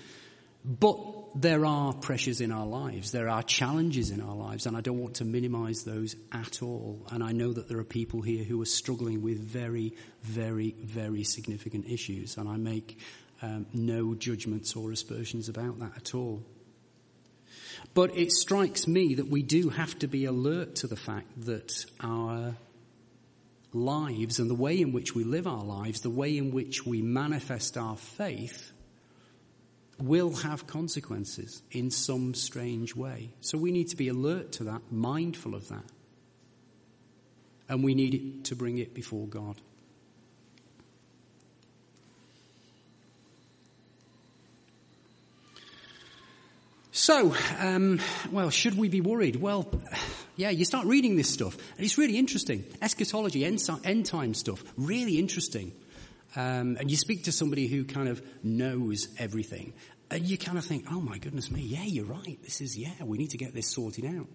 But 0.64 0.99
there 1.37 1.64
are 1.64 1.93
pressures 1.93 2.40
in 2.40 2.51
our 2.51 2.66
lives. 2.66 3.12
There 3.12 3.29
are 3.29 3.45
challenges 3.45 4.11
in 4.11 4.21
our 4.21 4.35
lives, 4.35 4.66
and 4.66 4.77
I 4.77 4.81
don't 4.81 4.99
want 4.99 5.14
to 5.16 5.25
minimize 5.25 5.85
those 5.85 6.16
at 6.33 6.64
all. 6.64 7.07
And 7.12 7.23
I 7.23 7.31
know 7.31 7.53
that 7.53 7.69
there 7.69 7.79
are 7.79 7.85
people 7.85 8.23
here 8.23 8.43
who 8.43 8.61
are 8.61 8.66
struggling 8.66 9.23
with 9.23 9.38
very, 9.38 9.95
very, 10.23 10.75
very 10.83 11.23
significant 11.23 11.87
issues, 11.87 12.38
and 12.38 12.49
I 12.49 12.57
make 12.57 12.99
um, 13.40 13.66
no 13.73 14.16
judgments 14.16 14.75
or 14.75 14.90
aspersions 14.90 15.49
about 15.49 15.79
that 15.79 15.93
at 15.97 16.12
all. 16.12 16.43
But 17.95 18.16
it 18.16 18.33
strikes 18.33 18.87
me 18.87 19.14
that 19.14 19.29
we 19.29 19.43
do 19.43 19.69
have 19.71 19.99
to 20.01 20.07
be 20.07 20.25
alert 20.25 20.77
to 20.77 20.87
the 20.87 20.97
fact 20.97 21.29
that 21.47 21.85
our 22.01 22.55
lives 23.73 24.38
and 24.38 24.51
the 24.51 24.55
way 24.55 24.81
in 24.81 24.93
which 24.93 25.14
we 25.14 25.25
live 25.25 25.47
our 25.47 25.64
lives, 25.64 26.01
the 26.01 26.11
way 26.11 26.37
in 26.37 26.51
which 26.51 26.87
we 26.87 27.03
manifest 27.03 27.77
our 27.77 27.97
faith, 27.97 28.73
will 29.99 30.35
have 30.35 30.66
consequences 30.66 31.62
in 31.71 31.90
some 31.90 32.35
strange 32.35 32.97
way. 32.97 33.31
So 33.40 33.59
we 33.59 33.71
need 33.71 33.88
to 33.88 33.97
be 33.97 34.09
alert 34.09 34.53
to 34.53 34.64
that, 34.64 34.81
mindful 34.90 35.55
of 35.55 35.69
that. 35.69 35.85
And 37.69 37.85
we 37.85 37.95
need 37.95 38.47
to 38.47 38.57
bring 38.57 38.79
it 38.79 38.95
before 38.95 39.27
God. 39.27 39.57
So, 47.11 47.35
um, 47.59 47.99
well, 48.31 48.51
should 48.51 48.79
we 48.79 48.88
be 48.88 49.01
worried? 49.01 49.35
Well, 49.35 49.68
yeah, 50.37 50.51
you 50.51 50.64
start 50.64 50.87
reading 50.87 51.16
this 51.16 51.29
stuff, 51.29 51.57
and 51.77 51.85
it's 51.85 51.99
really 51.99 52.16
interesting. 52.16 52.64
Eschatology, 52.81 53.44
end, 53.44 54.07
time 54.07 54.33
stuff, 54.33 54.62
really 54.77 55.18
interesting. 55.18 55.73
Um, 56.37 56.77
and 56.79 56.88
you 56.88 56.96
speak 56.96 57.25
to 57.25 57.33
somebody 57.33 57.66
who 57.66 57.83
kind 57.83 58.09
of 58.09 58.23
knows 58.44 59.09
everything, 59.18 59.73
and 60.09 60.25
you 60.25 60.38
kind 60.38 60.57
of 60.57 60.64
think, 60.64 60.85
oh 60.92 61.01
my 61.01 61.18
goodness 61.18 61.51
me, 61.51 61.62
yeah, 61.62 61.83
you're 61.83 62.05
right. 62.05 62.38
This 62.44 62.61
is, 62.61 62.79
yeah, 62.79 62.92
we 63.03 63.18
need 63.18 63.31
to 63.31 63.38
get 63.38 63.55
this 63.55 63.66
sorted 63.66 64.05
out. 64.05 64.29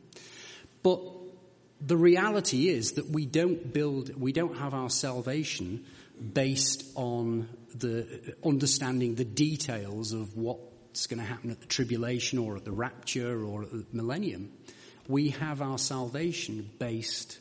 But 0.83 0.99
the 1.79 1.95
reality 1.95 2.67
is 2.67 2.91
that 2.95 3.09
we 3.09 3.25
don't 3.25 3.71
build, 3.71 4.19
we 4.19 4.33
don't 4.33 4.57
have 4.57 4.73
our 4.73 4.89
salvation 4.89 5.85
based 6.33 6.91
on 6.95 7.47
the 7.73 8.35
understanding 8.43 9.15
the 9.15 9.23
details 9.23 10.11
of 10.11 10.35
what's 10.95 11.07
going 11.07 11.19
to 11.19 11.25
happen 11.25 11.51
at 11.51 11.59
the 11.59 11.67
tribulation 11.67 12.39
or 12.39 12.55
at 12.55 12.63
the 12.63 12.71
rapture 12.71 13.43
or 13.43 13.63
at 13.63 13.71
the 13.71 13.85
millennium. 13.91 14.49
We 15.09 15.31
have 15.31 15.61
our 15.61 15.77
salvation 15.77 16.69
based 16.79 17.37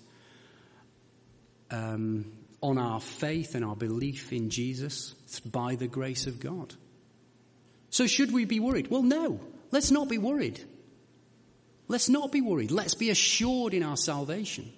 um, 1.71 2.33
on 2.61 2.79
our 2.79 3.01
faith 3.01 3.55
and 3.55 3.65
our 3.65 3.77
belief 3.77 4.33
in 4.33 4.51
Jesus 4.51 5.13
by 5.53 5.77
the 5.77 5.87
grace 5.87 6.27
of 6.27 6.41
God. 6.41 6.75
So 7.91 8.09
should 8.09 8.33
we 8.33 8.45
be 8.45 8.59
worried? 8.59 8.91
Well, 8.91 9.05
no. 9.05 9.39
Let's 9.71 9.93
not 9.93 10.09
be 10.09 10.19
worried. 10.19 10.59
Let's 11.87 12.09
not 12.09 12.33
be 12.33 12.41
worried. 12.41 12.73
Let's 12.73 12.97
be 12.97 13.11
assured 13.11 13.73
in 13.73 13.85
our 13.85 13.97
salvation. 13.97 14.73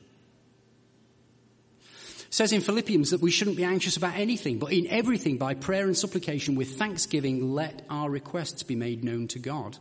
Says 2.36 2.52
in 2.52 2.60
Philippians 2.60 3.12
that 3.12 3.22
we 3.22 3.30
shouldn't 3.30 3.56
be 3.56 3.64
anxious 3.64 3.96
about 3.96 4.18
anything, 4.18 4.58
but 4.58 4.70
in 4.70 4.86
everything 4.88 5.38
by 5.38 5.54
prayer 5.54 5.86
and 5.86 5.96
supplication 5.96 6.54
with 6.54 6.76
thanksgiving 6.76 7.54
let 7.54 7.86
our 7.88 8.10
requests 8.10 8.62
be 8.62 8.76
made 8.76 9.02
known 9.02 9.26
to 9.28 9.38
God, 9.38 9.78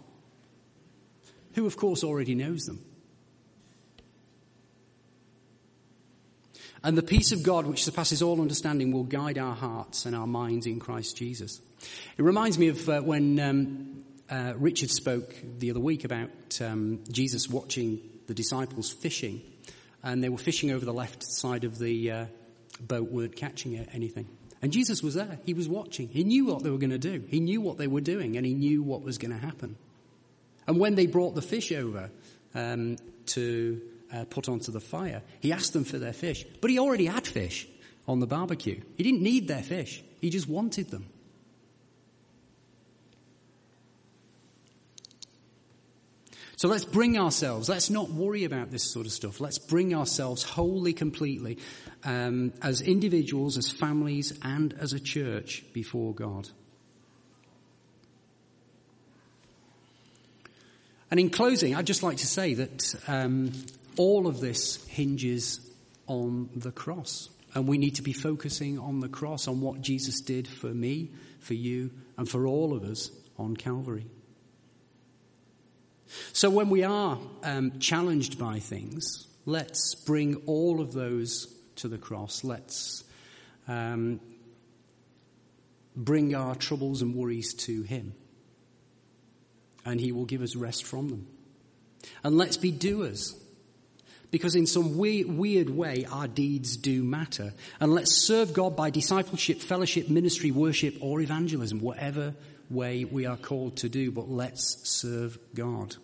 who 1.55 1.65
of 1.65 1.75
course 1.75 2.01
already 2.01 2.33
knows 2.33 2.61
them. 2.61 2.81
And 6.81 6.97
the 6.97 7.03
peace 7.03 7.33
of 7.33 7.43
God, 7.43 7.65
which 7.65 7.83
surpasses 7.83 8.21
all 8.21 8.39
understanding, 8.39 8.93
will 8.93 9.03
guide 9.03 9.37
our 9.37 9.53
hearts 9.53 10.05
and 10.05 10.15
our 10.15 10.25
minds 10.25 10.65
in 10.65 10.79
Christ 10.79 11.17
Jesus. 11.17 11.59
It 12.17 12.21
reminds 12.23 12.57
me 12.57 12.69
of 12.69 12.87
uh, 12.87 13.01
when 13.01 13.37
um, 13.37 14.05
uh, 14.29 14.53
Richard 14.55 14.91
spoke 14.91 15.35
the 15.59 15.71
other 15.71 15.81
week 15.81 16.05
about 16.05 16.61
um, 16.61 17.03
Jesus 17.11 17.49
watching 17.49 17.99
the 18.27 18.33
disciples 18.33 18.93
fishing, 18.93 19.41
and 20.01 20.23
they 20.23 20.29
were 20.29 20.37
fishing 20.37 20.71
over 20.71 20.85
the 20.85 20.93
left 20.93 21.21
side 21.21 21.65
of 21.65 21.79
the 21.79 22.11
uh, 22.11 22.25
boat, 22.79 23.11
weren't 23.11 23.35
catching 23.35 23.77
anything. 23.93 24.27
And 24.61 24.71
Jesus 24.71 25.03
was 25.03 25.13
there. 25.13 25.39
He 25.45 25.53
was 25.53 25.69
watching. 25.69 26.07
He 26.07 26.23
knew 26.23 26.45
what 26.45 26.63
they 26.63 26.69
were 26.69 26.77
going 26.77 26.89
to 26.89 26.97
do. 26.97 27.23
He 27.27 27.39
knew 27.39 27.61
what 27.61 27.77
they 27.77 27.87
were 27.87 28.01
doing, 28.01 28.37
and 28.37 28.45
he 28.45 28.53
knew 28.53 28.81
what 28.81 29.03
was 29.03 29.17
going 29.17 29.31
to 29.31 29.37
happen. 29.37 29.75
And 30.67 30.79
when 30.79 30.95
they 30.95 31.05
brought 31.05 31.35
the 31.35 31.41
fish 31.41 31.71
over 31.71 32.09
um, 32.53 32.97
to 33.27 33.81
uh, 34.11 34.25
put 34.25 34.49
onto 34.49 34.71
the 34.71 34.79
fire, 34.79 35.21
he 35.39 35.51
asked 35.51 35.73
them 35.73 35.83
for 35.83 35.99
their 35.99 36.13
fish. 36.13 36.45
But 36.61 36.71
he 36.71 36.79
already 36.79 37.05
had 37.05 37.27
fish 37.27 37.67
on 38.07 38.19
the 38.19 38.27
barbecue. 38.27 38.81
He 38.97 39.03
didn't 39.03 39.21
need 39.21 39.47
their 39.47 39.63
fish. 39.63 40.03
He 40.21 40.29
just 40.29 40.49
wanted 40.49 40.89
them. 40.89 41.05
So 46.57 46.69
let's 46.69 46.85
bring 46.85 47.17
ourselves, 47.17 47.67
let's 47.67 47.89
not 47.89 48.09
worry 48.09 48.45
about 48.45 48.71
this 48.71 48.83
sort 48.83 49.05
of 49.05 49.11
stuff. 49.11 49.41
Let's 49.41 49.57
bring 49.57 49.93
ourselves 49.93 50.43
wholly, 50.43 50.93
completely, 50.93 51.57
um, 52.05 52.53
as 52.61 52.81
individuals, 52.81 53.57
as 53.57 53.69
families, 53.69 54.37
and 54.41 54.73
as 54.79 54.93
a 54.93 54.99
church 54.99 55.65
before 55.73 56.13
God. 56.13 56.49
And 61.11 61.19
in 61.19 61.29
closing, 61.29 61.75
I'd 61.75 61.85
just 61.85 62.03
like 62.03 62.17
to 62.17 62.27
say 62.27 62.53
that 62.55 62.95
um, 63.07 63.51
all 63.97 64.27
of 64.27 64.39
this 64.39 64.85
hinges 64.87 65.59
on 66.07 66.49
the 66.55 66.71
cross. 66.71 67.29
And 67.53 67.67
we 67.67 67.77
need 67.77 67.95
to 67.95 68.01
be 68.01 68.13
focusing 68.13 68.79
on 68.79 68.99
the 68.99 69.07
cross, 69.07 69.47
on 69.47 69.61
what 69.61 69.81
Jesus 69.81 70.21
did 70.21 70.47
for 70.47 70.67
me, 70.67 71.11
for 71.39 71.53
you, 71.53 71.91
and 72.17 72.27
for 72.29 72.47
all 72.47 72.73
of 72.75 72.83
us 72.83 73.11
on 73.37 73.55
Calvary. 73.55 74.07
So 76.33 76.49
when 76.49 76.69
we 76.69 76.83
are 76.83 77.19
um, 77.43 77.79
challenged 77.79 78.37
by 78.37 78.59
things, 78.59 79.27
let's 79.45 79.95
bring 79.95 80.35
all 80.45 80.81
of 80.81 80.93
those 80.93 81.47
to 81.77 81.87
the 81.87 81.97
cross. 81.97 82.43
Let's 82.43 83.03
um, 83.67 84.19
bring 85.95 86.35
our 86.35 86.55
troubles 86.55 87.01
and 87.01 87.15
worries 87.15 87.53
to 87.53 87.83
Him. 87.83 88.13
And 89.85 89.99
He 89.99 90.11
will 90.11 90.25
give 90.25 90.41
us 90.41 90.55
rest 90.55 90.83
from 90.83 91.09
them. 91.09 91.27
And 92.23 92.37
let's 92.37 92.57
be 92.57 92.71
doers. 92.71 93.39
Because 94.31 94.55
in 94.55 94.65
some 94.65 94.97
weird, 94.97 95.27
weird 95.27 95.69
way, 95.69 96.05
our 96.11 96.27
deeds 96.27 96.77
do 96.77 97.03
matter. 97.03 97.53
And 97.79 97.93
let's 97.93 98.13
serve 98.15 98.53
God 98.53 98.75
by 98.75 98.89
discipleship, 98.89 99.61
fellowship, 99.61 100.09
ministry, 100.09 100.51
worship, 100.51 100.97
or 100.99 101.21
evangelism, 101.21 101.79
whatever 101.79 102.33
way 102.69 103.03
we 103.05 103.25
are 103.25 103.37
called 103.37 103.77
to 103.77 103.89
do, 103.89 104.11
but 104.11 104.29
let's 104.29 104.89
serve 104.89 105.37
God. 105.53 105.95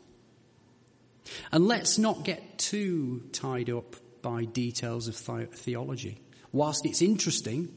And 1.52 1.68
let's 1.68 1.98
not 1.98 2.24
get 2.24 2.58
too 2.58 3.30
tied 3.32 3.70
up 3.70 3.96
by 4.22 4.46
details 4.46 5.08
of 5.08 5.16
theology. 5.16 6.20
Whilst 6.52 6.86
it's 6.86 7.02
interesting, 7.02 7.74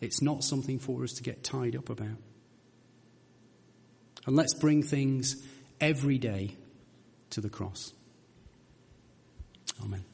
it's 0.00 0.22
not 0.22 0.44
something 0.44 0.78
for 0.78 1.02
us 1.02 1.12
to 1.14 1.22
get 1.22 1.42
tied 1.42 1.76
up 1.76 1.90
about. 1.90 2.18
And 4.26 4.36
let's 4.36 4.54
bring 4.54 4.82
things 4.82 5.36
every 5.80 6.18
day 6.18 6.56
to 7.30 7.40
the 7.40 7.48
cross. 7.48 7.92
Amen. 9.82 10.04